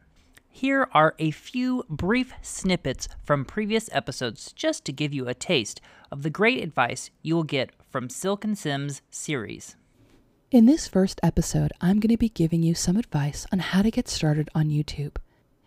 Here 0.48 0.88
are 0.92 1.16
a 1.18 1.32
few 1.32 1.82
brief 1.90 2.34
snippets 2.42 3.08
from 3.24 3.44
previous 3.44 3.90
episodes 3.92 4.52
just 4.52 4.84
to 4.84 4.92
give 4.92 5.12
you 5.12 5.26
a 5.26 5.34
taste 5.34 5.80
of 6.12 6.22
the 6.22 6.30
great 6.30 6.62
advice 6.62 7.10
you 7.20 7.34
will 7.34 7.42
get 7.42 7.72
from 7.90 8.10
Silken 8.10 8.54
Sims 8.54 9.02
series. 9.10 9.74
In 10.52 10.66
this 10.66 10.86
first 10.86 11.18
episode, 11.24 11.72
I'm 11.80 11.98
going 11.98 12.12
to 12.12 12.16
be 12.16 12.28
giving 12.28 12.62
you 12.62 12.72
some 12.72 12.96
advice 12.96 13.48
on 13.50 13.58
how 13.58 13.82
to 13.82 13.90
get 13.90 14.06
started 14.06 14.48
on 14.54 14.68
YouTube. 14.68 15.16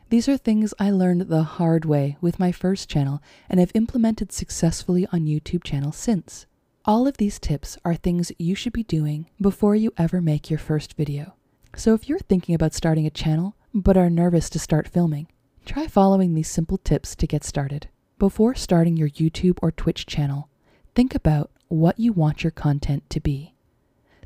These 0.10 0.30
are 0.30 0.38
things 0.38 0.74
I 0.80 0.90
learned 0.90 1.24
the 1.24 1.44
hard 1.44 1.84
way 1.84 2.16
with 2.22 2.40
my 2.40 2.54
first 2.54 2.88
channel 2.90 3.22
and 3.50 3.60
have 3.60 3.74
implemented 3.76 4.32
successfully 4.32 5.06
on 5.12 5.26
YouTube 5.26 5.66
channels 5.66 5.98
since. 5.98 6.46
All 6.86 7.08
of 7.08 7.18
these 7.18 7.40
tips 7.40 7.78
are 7.84 7.94
things 7.94 8.32
you 8.40 8.56
should 8.56 8.72
be 8.72 8.84
doing 8.84 9.30
before 9.42 9.76
you 9.76 9.92
ever 9.98 10.22
make 10.22 10.50
your 10.50 10.60
first 10.60 10.96
video. 10.96 11.34
So 11.76 11.94
if 11.94 12.08
you're 12.08 12.18
thinking 12.18 12.56
about 12.56 12.74
starting 12.74 13.06
a 13.06 13.10
channel 13.10 13.58
but 13.74 13.98
are 13.98 14.10
nervous 14.10 14.50
to 14.52 14.60
start 14.60 14.88
filming, 14.88 15.28
try 15.66 15.88
following 15.88 16.36
these 16.36 16.50
simple 16.50 16.78
tips 16.78 17.18
to 17.18 17.28
get 17.28 17.44
started. 17.44 17.90
Before 18.18 18.56
starting 18.56 18.96
your 18.96 19.10
YouTube 19.10 19.60
or 19.62 19.74
Twitch 19.74 20.06
channel, 20.06 20.48
think 20.96 21.14
about 21.14 21.52
what 21.68 22.00
you 22.00 22.14
want 22.14 22.46
your 22.46 22.52
content 22.52 23.10
to 23.10 23.20
be. 23.20 23.56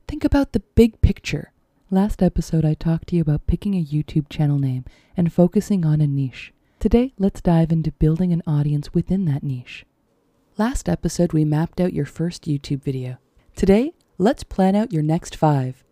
Think 0.08 0.24
about 0.24 0.54
the 0.54 0.62
big 0.76 1.02
picture 1.02 1.54
Last 1.94 2.24
episode, 2.24 2.66
I 2.66 2.74
talked 2.74 3.10
to 3.10 3.16
you 3.16 3.22
about 3.22 3.46
picking 3.46 3.76
a 3.76 3.86
YouTube 3.86 4.28
channel 4.28 4.58
name 4.58 4.84
and 5.16 5.32
focusing 5.32 5.86
on 5.86 6.02
a 6.02 6.08
niche. 6.08 6.52
Today, 6.80 7.14
let's 7.20 7.40
dive 7.40 7.72
into 7.72 7.92
building 7.92 8.34
an 8.34 8.42
audience 8.48 8.96
within 8.96 9.26
that 9.26 9.44
niche. 9.44 9.86
Last 10.58 10.90
episode, 10.90 11.34
we 11.34 11.46
mapped 11.46 11.80
out 11.80 11.94
your 11.94 12.08
first 12.08 12.46
YouTube 12.46 12.82
video. 12.82 13.18
Today, 13.56 13.94
let's 14.18 14.44
plan 14.44 14.76
out 14.76 14.92
your 14.92 15.04
next 15.04 15.36
five. 15.36 15.84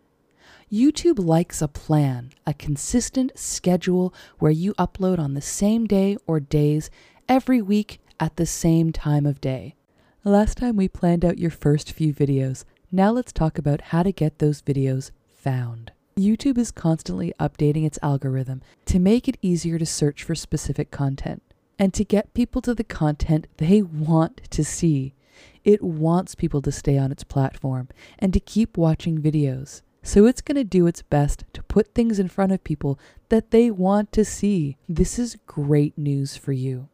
YouTube 0.72 1.24
likes 1.24 1.62
a 1.62 1.68
plan, 1.68 2.32
a 2.48 2.52
consistent 2.52 3.30
schedule 3.38 4.12
where 4.40 4.50
you 4.50 4.74
upload 4.74 5.20
on 5.20 5.34
the 5.34 5.40
same 5.40 5.86
day 5.86 6.16
or 6.26 6.40
days 6.40 6.90
every 7.28 7.62
week 7.62 8.00
at 8.18 8.34
the 8.34 8.46
same 8.46 8.90
time 8.90 9.24
of 9.24 9.40
day. 9.40 9.76
Last 10.24 10.58
time 10.58 10.74
we 10.74 10.88
planned 10.88 11.24
out 11.24 11.38
your 11.38 11.52
first 11.52 11.92
few 11.92 12.12
videos. 12.12 12.64
Now 12.94 13.10
let's 13.10 13.32
talk 13.32 13.56
about 13.56 13.80
how 13.80 14.02
to 14.02 14.12
get 14.12 14.38
those 14.38 14.60
videos 14.60 15.12
found. 15.34 15.92
YouTube 16.14 16.58
is 16.58 16.70
constantly 16.70 17.32
updating 17.40 17.86
its 17.86 17.98
algorithm 18.02 18.60
to 18.84 18.98
make 18.98 19.26
it 19.26 19.38
easier 19.40 19.78
to 19.78 19.86
search 19.86 20.22
for 20.22 20.34
specific 20.34 20.90
content 20.90 21.42
and 21.78 21.94
to 21.94 22.04
get 22.04 22.34
people 22.34 22.60
to 22.60 22.74
the 22.74 22.84
content 22.84 23.46
they 23.56 23.80
want 23.80 24.42
to 24.50 24.62
see. 24.62 25.14
It 25.64 25.82
wants 25.82 26.34
people 26.34 26.60
to 26.60 26.70
stay 26.70 26.98
on 26.98 27.10
its 27.10 27.24
platform 27.24 27.88
and 28.18 28.30
to 28.34 28.40
keep 28.40 28.76
watching 28.76 29.22
videos. 29.22 29.80
So 30.02 30.26
it's 30.26 30.42
going 30.42 30.56
to 30.56 30.64
do 30.64 30.86
its 30.86 31.00
best 31.00 31.44
to 31.54 31.62
put 31.62 31.94
things 31.94 32.18
in 32.18 32.28
front 32.28 32.52
of 32.52 32.62
people 32.62 32.98
that 33.30 33.52
they 33.52 33.70
want 33.70 34.12
to 34.12 34.24
see. 34.26 34.76
This 34.86 35.18
is 35.18 35.38
great 35.46 35.96
news 35.96 36.36
for 36.36 36.52
you. 36.52 36.90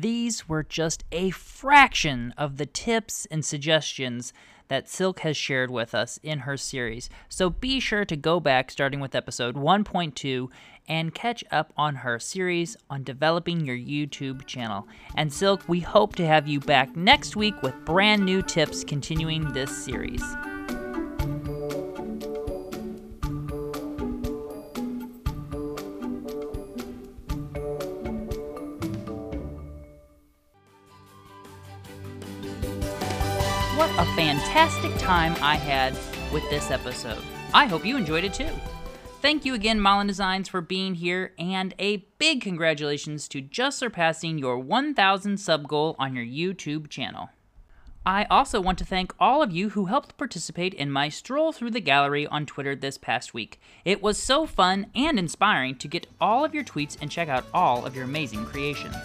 These 0.00 0.48
were 0.48 0.64
just 0.64 1.04
a 1.12 1.30
fraction 1.30 2.34
of 2.36 2.56
the 2.56 2.66
tips 2.66 3.28
and 3.30 3.44
suggestions 3.44 4.32
that 4.66 4.88
Silk 4.88 5.20
has 5.20 5.36
shared 5.36 5.70
with 5.70 5.94
us 5.94 6.18
in 6.24 6.40
her 6.40 6.56
series. 6.56 7.08
So 7.28 7.48
be 7.48 7.78
sure 7.78 8.04
to 8.06 8.16
go 8.16 8.40
back 8.40 8.72
starting 8.72 8.98
with 8.98 9.14
episode 9.14 9.54
1.2 9.54 10.48
and 10.88 11.14
catch 11.14 11.44
up 11.52 11.72
on 11.76 11.94
her 11.96 12.18
series 12.18 12.76
on 12.90 13.04
developing 13.04 13.64
your 13.64 13.76
YouTube 13.76 14.46
channel. 14.46 14.88
And 15.16 15.32
Silk, 15.32 15.68
we 15.68 15.78
hope 15.78 16.16
to 16.16 16.26
have 16.26 16.48
you 16.48 16.58
back 16.58 16.96
next 16.96 17.36
week 17.36 17.62
with 17.62 17.84
brand 17.84 18.24
new 18.24 18.42
tips 18.42 18.82
continuing 18.82 19.52
this 19.52 19.84
series. 19.84 20.24
Time 35.04 35.36
I 35.42 35.56
had 35.56 35.92
with 36.32 36.48
this 36.48 36.70
episode. 36.70 37.22
I 37.52 37.66
hope 37.66 37.84
you 37.84 37.98
enjoyed 37.98 38.24
it 38.24 38.32
too. 38.32 38.48
Thank 39.20 39.44
you 39.44 39.52
again, 39.52 39.80
Malin 39.80 40.06
Designs, 40.06 40.48
for 40.48 40.62
being 40.62 40.94
here, 40.94 41.34
and 41.38 41.74
a 41.78 42.06
big 42.18 42.40
congratulations 42.40 43.28
to 43.28 43.42
just 43.42 43.78
surpassing 43.78 44.38
your 44.38 44.58
1,000 44.58 45.36
sub 45.36 45.68
goal 45.68 45.94
on 45.98 46.16
your 46.16 46.24
YouTube 46.24 46.88
channel. 46.88 47.28
I 48.06 48.24
also 48.30 48.62
want 48.62 48.78
to 48.78 48.86
thank 48.86 49.14
all 49.18 49.42
of 49.42 49.52
you 49.52 49.70
who 49.70 49.86
helped 49.86 50.16
participate 50.16 50.72
in 50.72 50.90
my 50.90 51.10
stroll 51.10 51.52
through 51.52 51.72
the 51.72 51.80
gallery 51.80 52.26
on 52.26 52.46
Twitter 52.46 52.74
this 52.74 52.96
past 52.96 53.34
week. 53.34 53.60
It 53.84 54.02
was 54.02 54.16
so 54.16 54.46
fun 54.46 54.86
and 54.94 55.18
inspiring 55.18 55.76
to 55.76 55.88
get 55.88 56.06
all 56.18 56.46
of 56.46 56.54
your 56.54 56.64
tweets 56.64 56.96
and 57.00 57.10
check 57.10 57.28
out 57.28 57.44
all 57.52 57.84
of 57.84 57.94
your 57.94 58.04
amazing 58.04 58.46
creations. 58.46 58.96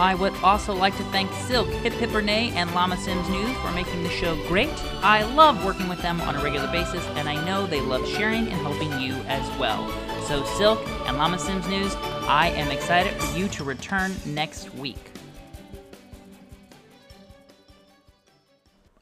I 0.00 0.14
would 0.14 0.32
also 0.42 0.74
like 0.74 0.96
to 0.96 1.04
thank 1.04 1.30
Silk, 1.46 1.68
Hip 1.68 1.92
Hip 1.92 2.14
Renee, 2.14 2.52
and 2.56 2.72
Llama 2.74 2.96
Sims 2.96 3.28
News 3.28 3.54
for 3.58 3.70
making 3.72 4.02
the 4.02 4.08
show 4.08 4.34
great. 4.48 4.72
I 5.02 5.24
love 5.34 5.62
working 5.62 5.90
with 5.90 6.00
them 6.00 6.22
on 6.22 6.34
a 6.36 6.42
regular 6.42 6.72
basis, 6.72 7.04
and 7.16 7.28
I 7.28 7.44
know 7.44 7.66
they 7.66 7.82
love 7.82 8.08
sharing 8.08 8.48
and 8.48 8.62
helping 8.62 8.98
you 8.98 9.12
as 9.28 9.46
well. 9.58 9.86
So, 10.22 10.42
Silk 10.56 10.80
and 11.06 11.18
Llama 11.18 11.38
Sims 11.38 11.68
News, 11.68 11.94
I 12.22 12.48
am 12.56 12.70
excited 12.70 13.12
for 13.20 13.38
you 13.38 13.46
to 13.48 13.62
return 13.62 14.14
next 14.24 14.72
week. 14.74 14.96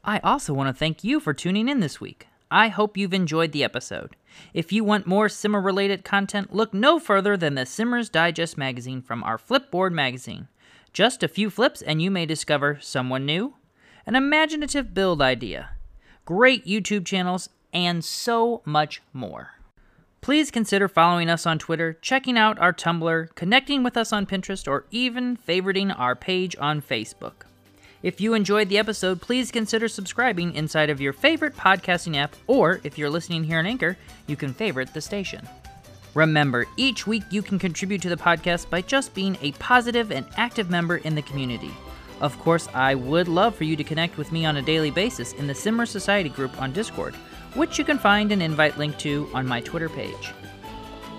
I 0.03 0.19
also 0.19 0.53
want 0.53 0.67
to 0.67 0.77
thank 0.77 1.05
you 1.05 1.21
for 1.21 1.33
tuning 1.33 1.69
in 1.69 1.79
this 1.79 2.01
week. 2.01 2.27
I 2.51 2.67
hope 2.67 2.97
you've 2.97 3.13
enjoyed 3.13 3.53
the 3.53 3.63
episode. 3.63 4.17
If 4.53 4.73
you 4.73 4.83
want 4.83 5.07
more 5.07 5.29
Simmer 5.29 5.61
related 5.61 6.03
content, 6.03 6.53
look 6.53 6.73
no 6.73 6.99
further 6.99 7.37
than 7.37 7.55
the 7.55 7.65
Simmers 7.65 8.09
Digest 8.09 8.57
magazine 8.57 9.01
from 9.01 9.23
our 9.23 9.37
Flipboard 9.37 9.93
magazine. 9.93 10.49
Just 10.93 11.23
a 11.23 11.27
few 11.27 11.49
flips, 11.49 11.81
and 11.81 12.01
you 12.01 12.09
may 12.09 12.25
discover 12.25 12.79
someone 12.81 13.25
new, 13.25 13.55
an 14.05 14.15
imaginative 14.15 14.93
build 14.93 15.21
idea, 15.21 15.69
great 16.25 16.65
YouTube 16.65 17.05
channels, 17.05 17.49
and 17.71 18.03
so 18.03 18.61
much 18.65 19.01
more. 19.13 19.51
Please 20.21 20.51
consider 20.51 20.87
following 20.87 21.29
us 21.29 21.45
on 21.45 21.59
Twitter, 21.59 21.93
checking 22.01 22.37
out 22.37 22.59
our 22.59 22.73
Tumblr, 22.73 23.33
connecting 23.35 23.83
with 23.83 23.95
us 23.95 24.11
on 24.11 24.25
Pinterest, 24.25 24.67
or 24.67 24.85
even 24.91 25.37
favoriting 25.37 25.97
our 25.97 26.15
page 26.15 26.55
on 26.59 26.81
Facebook. 26.81 27.45
If 28.01 28.19
you 28.19 28.33
enjoyed 28.33 28.69
the 28.69 28.77
episode, 28.77 29.21
please 29.21 29.51
consider 29.51 29.87
subscribing 29.87 30.55
inside 30.55 30.89
of 30.89 31.01
your 31.01 31.13
favorite 31.13 31.55
podcasting 31.55 32.15
app, 32.17 32.35
or 32.47 32.81
if 32.83 32.97
you're 32.97 33.09
listening 33.09 33.43
here 33.43 33.59
on 33.59 33.65
Anchor, 33.65 33.97
you 34.25 34.35
can 34.35 34.53
favorite 34.53 34.93
the 34.93 35.01
station. 35.01 35.47
Remember, 36.13 36.65
each 36.75 37.05
week 37.05 37.23
you 37.29 37.41
can 37.41 37.59
contribute 37.59 38.01
to 38.01 38.09
the 38.09 38.17
podcast 38.17 38.69
by 38.69 38.81
just 38.81 39.13
being 39.13 39.37
a 39.41 39.51
positive 39.53 40.11
and 40.11 40.25
active 40.37 40.69
member 40.69 40.97
in 40.97 41.15
the 41.15 41.21
community. 41.21 41.71
Of 42.19 42.37
course, 42.39 42.67
I 42.73 42.95
would 42.95 43.27
love 43.27 43.55
for 43.55 43.63
you 43.63 43.75
to 43.75 43.83
connect 43.83 44.17
with 44.17 44.31
me 44.31 44.45
on 44.45 44.57
a 44.57 44.61
daily 44.61 44.91
basis 44.91 45.33
in 45.33 45.47
the 45.47 45.55
Simmer 45.55 45.85
Society 45.85 46.29
group 46.29 46.59
on 46.61 46.73
Discord, 46.73 47.15
which 47.53 47.77
you 47.77 47.85
can 47.85 47.97
find 47.97 48.31
an 48.31 48.41
invite 48.41 48.77
link 48.77 48.97
to 48.99 49.29
on 49.33 49.47
my 49.47 49.61
Twitter 49.61 49.89
page. 49.89 50.33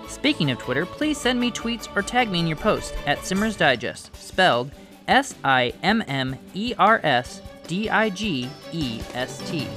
Speaking 0.07 0.51
of 0.51 0.59
Twitter, 0.59 0.85
please 0.85 1.17
send 1.17 1.39
me 1.39 1.51
tweets 1.51 1.87
or 1.95 2.01
tag 2.01 2.29
me 2.29 2.39
in 2.39 2.47
your 2.47 2.57
post 2.57 2.93
at 3.07 3.25
Simmers 3.25 3.55
Digest, 3.55 4.15
spelled 4.15 4.71
S 5.07 5.33
I 5.43 5.73
M 5.81 6.03
M 6.07 6.37
E 6.53 6.73
R 6.77 6.99
S 7.03 7.41
D 7.65 7.89
I 7.89 8.09
G 8.09 8.49
E 8.71 9.01
S 9.13 9.41
T. 9.49 9.67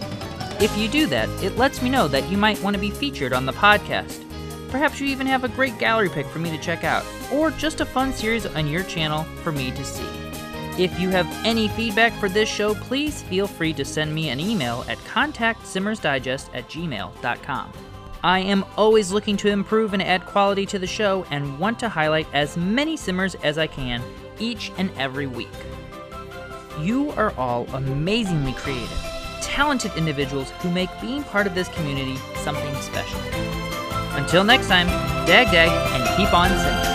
If 0.61 0.77
you 0.77 0.89
do 0.89 1.07
that, 1.07 1.29
it 1.43 1.57
lets 1.57 1.81
me 1.81 1.89
know 1.89 2.09
that 2.09 2.29
you 2.31 2.37
might 2.37 2.61
want 2.63 2.75
to 2.75 2.81
be 2.81 2.91
featured 2.91 3.33
on 3.33 3.47
the 3.47 3.53
podcast. 3.53 4.25
Perhaps 4.75 5.01
you 5.01 5.07
even 5.07 5.29
have 5.29 5.45
a 5.45 5.49
great 5.51 5.79
gallery 5.79 6.09
pick 6.09 6.27
for 6.27 6.41
me 6.41 6.51
to 6.51 6.59
check 6.59 6.83
out, 6.83 7.07
or 7.33 7.53
just 7.53 7.81
a 7.81 7.87
fun 7.87 8.13
series 8.13 8.45
on 8.45 8.67
your 8.67 8.83
channel 8.83 9.23
for 9.45 9.53
me 9.53 9.71
to 9.71 9.85
see. 9.85 10.09
If 10.77 10.99
you 10.99 11.11
have 11.11 11.29
any 11.47 11.69
feedback 11.69 12.13
for 12.15 12.29
this 12.29 12.49
show, 12.49 12.75
please 12.75 13.23
feel 13.23 13.47
free 13.47 13.73
to 13.75 13.85
send 13.85 14.13
me 14.13 14.31
an 14.31 14.41
email 14.41 14.85
at 14.89 14.99
contactsimmersdigest 14.99 16.49
at 16.55 16.69
gmail.com. 16.69 17.73
I 18.25 18.41
am 18.41 18.65
always 18.77 19.13
looking 19.13 19.37
to 19.37 19.49
improve 19.49 19.93
and 19.93 20.03
add 20.03 20.27
quality 20.27 20.67
to 20.67 20.81
the 20.81 20.89
show 20.89 21.25
and 21.31 21.57
want 21.61 21.79
to 21.79 21.89
highlight 21.89 22.27
as 22.33 22.57
many 22.57 22.97
simmers 22.97 23.37
as 23.45 23.59
I 23.59 23.69
can 23.69 24.03
each 24.41 24.73
and 24.77 24.91
every 24.99 25.29
week. 25.29 25.55
You 26.81 27.13
are 27.13 27.33
all 27.39 27.69
amazingly 27.75 28.55
creative, 28.55 28.91
talented 29.41 29.93
individuals 29.97 30.51
who 30.59 30.71
make 30.73 30.91
being 31.01 31.23
part 31.23 31.47
of 31.47 31.55
this 31.55 31.69
community 31.69 32.17
something 32.43 32.75
special. 32.83 33.21
Until 34.17 34.45
next 34.45 34.69
time, 34.69 34.87
dag 35.27 35.51
dag 35.51 35.69
and 35.69 36.17
keep 36.17 36.33
on 36.33 36.51
simming. 36.51 36.95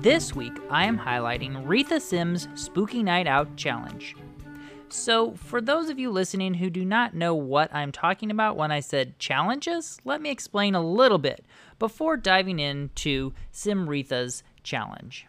This 0.00 0.34
week, 0.34 0.52
I 0.70 0.84
am 0.84 0.98
highlighting 0.98 1.66
Retha 1.66 2.00
Sims' 2.00 2.48
Spooky 2.54 3.02
Night 3.02 3.26
Out 3.26 3.56
Challenge. 3.56 4.14
So, 4.90 5.32
for 5.34 5.60
those 5.60 5.90
of 5.90 5.98
you 5.98 6.10
listening 6.10 6.54
who 6.54 6.70
do 6.70 6.84
not 6.84 7.14
know 7.14 7.34
what 7.34 7.72
I'm 7.74 7.92
talking 7.92 8.30
about 8.30 8.56
when 8.56 8.72
I 8.72 8.80
said 8.80 9.18
challenges, 9.18 9.98
let 10.04 10.20
me 10.20 10.30
explain 10.30 10.74
a 10.74 10.84
little 10.84 11.18
bit 11.18 11.44
before 11.78 12.16
diving 12.16 12.58
into 12.58 13.32
Sim 13.52 13.86
Retha's 13.88 14.42
challenge. 14.62 15.26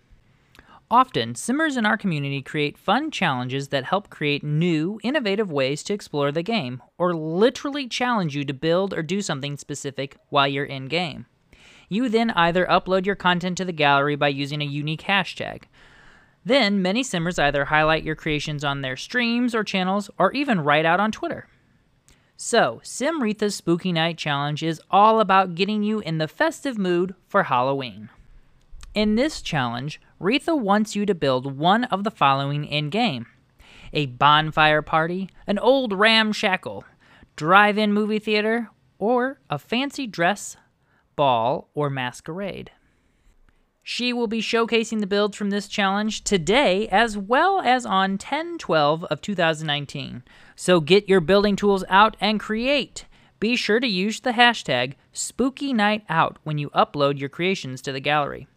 Often, 0.92 1.36
simmers 1.36 1.78
in 1.78 1.86
our 1.86 1.98
community 1.98 2.42
create 2.42 2.78
fun 2.78 3.12
challenges 3.12 3.68
that 3.68 3.84
help 3.84 4.10
create 4.10 4.44
new, 4.44 5.00
innovative 5.04 5.52
ways 5.52 5.84
to 5.84 5.94
explore 5.94 6.32
the 6.32 6.42
game, 6.42 6.82
or 6.98 7.14
literally 7.14 7.88
challenge 7.88 8.36
you 8.36 8.44
to 8.46 8.54
build 8.54 8.94
or 8.94 9.04
do 9.04 9.22
something 9.22 9.56
specific 9.56 10.18
while 10.30 10.48
you're 10.48 10.66
in 10.66 10.88
game. 10.88 11.28
You 11.90 12.10
then 12.10 12.32
either 12.32 12.66
upload 12.66 13.06
your 13.06 13.16
content 13.16 13.58
to 13.58 13.66
the 13.66 13.72
gallery 13.72 14.16
by 14.16 14.30
using 14.30 14.62
a 14.62 14.66
unique 14.66 15.04
hashtag. 15.04 15.64
Then, 16.50 16.82
many 16.82 17.04
simmers 17.04 17.38
either 17.38 17.66
highlight 17.66 18.04
your 18.04 18.16
creations 18.16 18.64
on 18.64 18.82
their 18.82 18.98
streams 18.98 19.54
or 19.54 19.64
channels, 19.64 20.10
or 20.18 20.32
even 20.32 20.62
write 20.62 20.84
out 20.84 21.00
on 21.00 21.12
Twitter. 21.12 21.48
So, 22.38 22.80
Sim 22.82 23.22
Retha's 23.22 23.54
Spooky 23.54 23.92
Night 23.92 24.18
Challenge 24.18 24.64
is 24.64 24.82
all 24.90 25.20
about 25.20 25.54
getting 25.54 25.84
you 25.84 26.00
in 26.00 26.18
the 26.18 26.28
festive 26.28 26.76
mood 26.76 27.14
for 27.28 27.44
Halloween. 27.44 28.10
In 28.96 29.14
this 29.14 29.44
challenge, 29.44 30.02
Retha 30.20 30.60
wants 30.60 30.96
you 30.96 31.06
to 31.06 31.14
build 31.14 31.56
one 31.56 31.84
of 31.84 32.04
the 32.04 32.10
following 32.10 32.66
in 32.66 32.90
game 32.90 33.28
a 33.94 34.08
bonfire 34.08 34.82
party, 34.82 35.30
an 35.46 35.60
old 35.60 35.94
ramshackle, 35.94 36.84
drive 37.36 37.78
in 37.78 37.94
movie 37.94 38.18
theater, 38.18 38.72
or 38.98 39.40
a 39.52 39.60
fancy 39.60 40.08
dress, 40.08 40.58
ball, 41.16 41.70
or 41.76 41.92
masquerade. 41.92 42.72
She 43.92 44.14
will 44.14 44.28
be 44.28 44.40
showcasing 44.40 45.00
the 45.00 45.08
builds 45.08 45.36
from 45.36 45.50
this 45.50 45.68
challenge 45.68 46.24
today 46.24 46.88
as 46.90 47.18
well 47.18 47.60
as 47.60 47.88
on 47.88 48.20
10 48.20 48.60
12 48.60 49.04
of 49.06 49.20
2019. 49.20 50.22
So 50.56 50.80
get 50.80 51.10
your 51.10 51.22
building 51.22 51.56
tools 51.56 51.84
out 51.90 52.16
and 52.22 52.40
create. 52.40 53.06
Be 53.40 53.56
sure 53.56 53.80
to 53.80 53.88
use 53.88 54.20
the 54.20 54.34
hashtag 54.34 54.94
Spooky 55.12 55.74
Night 55.74 56.04
Out 56.08 56.38
when 56.44 56.60
you 56.60 56.70
upload 56.70 57.18
your 57.18 57.30
creations 57.30 57.82
to 57.82 57.92
the 57.92 58.00
gallery. 58.00 58.48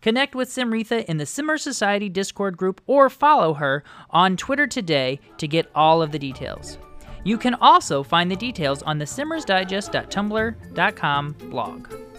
Connect 0.00 0.34
with 0.34 0.48
Simretha 0.48 1.04
in 1.04 1.18
the 1.18 1.26
Simmer 1.26 1.58
Society 1.58 2.08
Discord 2.08 2.56
group 2.56 2.80
or 2.88 3.08
follow 3.08 3.54
her 3.54 3.84
on 4.10 4.36
Twitter 4.36 4.66
today 4.66 5.20
to 5.38 5.46
get 5.46 5.70
all 5.76 6.02
of 6.02 6.10
the 6.10 6.18
details. 6.18 6.78
You 7.22 7.38
can 7.38 7.54
also 7.54 8.02
find 8.02 8.28
the 8.28 8.34
details 8.34 8.82
on 8.82 8.98
the 8.98 9.04
simmersdigest.tumblr.com 9.04 11.32
blog. 11.50 12.11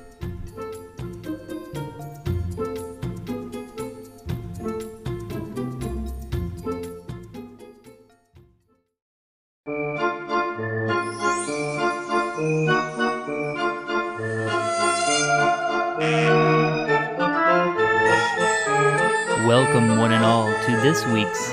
This 20.94 21.08
week's 21.08 21.46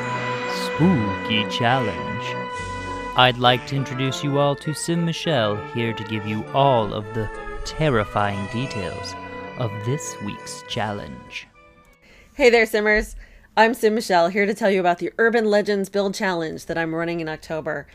Spooky 0.66 1.48
Challenge. 1.48 2.24
I'd 3.16 3.38
like 3.38 3.66
to 3.68 3.74
introduce 3.74 4.22
you 4.22 4.38
all 4.38 4.55
to 4.57 4.74
Sim 4.74 5.07
Michelle 5.07 5.57
here 5.68 5.94
to 5.94 6.05
give 6.05 6.26
you 6.26 6.44
all 6.48 6.92
of 6.92 7.07
the 7.14 7.26
terrifying 7.64 8.46
details 8.53 9.14
of 9.57 9.72
this 9.87 10.14
week's 10.26 10.62
challenge. 10.68 11.48
Hey 12.35 12.50
there, 12.50 12.66
Simmers. 12.66 13.16
I'm 13.57 13.72
Sim 13.72 13.94
Michelle 13.94 14.29
here 14.29 14.44
to 14.44 14.53
tell 14.53 14.70
you 14.70 14.79
about 14.79 14.98
the 14.98 15.11
Urban 15.16 15.46
Legends 15.46 15.88
Build 15.88 16.14
Challenge 16.14 16.66
that 16.66 16.76
I'm 16.76 16.94
running 16.94 17.20
in 17.20 17.29
October. 17.31 17.87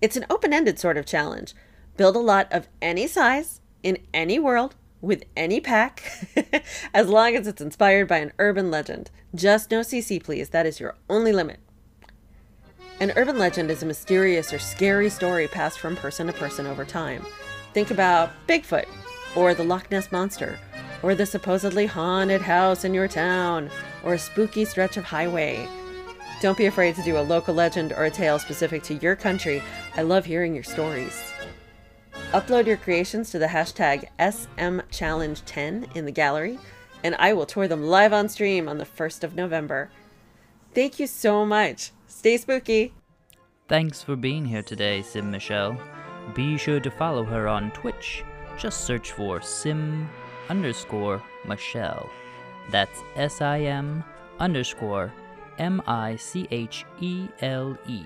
It's 0.00 0.16
an 0.16 0.24
open 0.30 0.54
ended 0.54 0.78
sort 0.78 0.96
of 0.96 1.04
challenge. 1.04 1.52
Build 1.98 2.16
a 2.16 2.20
lot 2.20 2.50
of 2.50 2.66
any 2.80 3.06
size, 3.08 3.60
in 3.82 3.98
any 4.14 4.38
world, 4.38 4.74
with 5.04 5.24
any 5.36 5.60
pack, 5.60 6.02
as 6.94 7.08
long 7.08 7.36
as 7.36 7.46
it's 7.46 7.60
inspired 7.60 8.08
by 8.08 8.18
an 8.18 8.32
urban 8.38 8.70
legend. 8.70 9.10
Just 9.34 9.70
no 9.70 9.80
CC, 9.80 10.22
please. 10.22 10.48
That 10.50 10.66
is 10.66 10.80
your 10.80 10.96
only 11.08 11.32
limit. 11.32 11.60
An 13.00 13.12
urban 13.16 13.38
legend 13.38 13.70
is 13.70 13.82
a 13.82 13.86
mysterious 13.86 14.52
or 14.52 14.58
scary 14.58 15.10
story 15.10 15.48
passed 15.48 15.78
from 15.78 15.96
person 15.96 16.28
to 16.28 16.32
person 16.32 16.66
over 16.66 16.84
time. 16.84 17.24
Think 17.72 17.90
about 17.90 18.30
Bigfoot, 18.46 18.86
or 19.34 19.52
the 19.52 19.64
Loch 19.64 19.90
Ness 19.90 20.12
Monster, 20.12 20.58
or 21.02 21.14
the 21.14 21.26
supposedly 21.26 21.86
haunted 21.86 22.40
house 22.40 22.84
in 22.84 22.94
your 22.94 23.08
town, 23.08 23.68
or 24.04 24.14
a 24.14 24.18
spooky 24.18 24.64
stretch 24.64 24.96
of 24.96 25.04
highway. 25.04 25.68
Don't 26.40 26.56
be 26.56 26.66
afraid 26.66 26.94
to 26.94 27.02
do 27.02 27.18
a 27.18 27.20
local 27.20 27.54
legend 27.54 27.92
or 27.92 28.04
a 28.04 28.10
tale 28.10 28.38
specific 28.38 28.82
to 28.84 28.94
your 28.94 29.16
country. 29.16 29.62
I 29.96 30.02
love 30.02 30.24
hearing 30.24 30.54
your 30.54 30.64
stories. 30.64 31.33
Upload 32.32 32.66
your 32.66 32.76
creations 32.76 33.30
to 33.30 33.38
the 33.38 33.46
hashtag 33.46 34.08
SMChallenge10 34.18 35.94
in 35.96 36.04
the 36.04 36.12
gallery, 36.12 36.58
and 37.04 37.14
I 37.18 37.32
will 37.32 37.46
tour 37.46 37.68
them 37.68 37.84
live 37.84 38.12
on 38.12 38.28
stream 38.28 38.68
on 38.68 38.78
the 38.78 38.84
1st 38.84 39.22
of 39.24 39.36
November. 39.36 39.90
Thank 40.74 40.98
you 40.98 41.06
so 41.06 41.46
much. 41.46 41.92
Stay 42.08 42.36
spooky. 42.36 42.92
Thanks 43.68 44.02
for 44.02 44.16
being 44.16 44.44
here 44.44 44.62
today, 44.62 45.02
Sim 45.02 45.30
Michelle. 45.30 45.78
Be 46.34 46.56
sure 46.56 46.80
to 46.80 46.90
follow 46.90 47.22
her 47.24 47.46
on 47.46 47.70
Twitch. 47.70 48.24
Just 48.58 48.82
search 48.82 49.12
for 49.12 49.40
Sim 49.40 50.08
underscore 50.48 51.22
Michelle. 51.46 52.10
That's 52.70 53.02
S 53.14 53.40
I 53.40 53.60
M 53.60 54.02
underscore 54.38 55.12
M 55.58 55.82
I 55.86 56.16
C 56.16 56.48
H 56.50 56.84
E 57.00 57.28
L 57.40 57.78
E. 57.86 58.02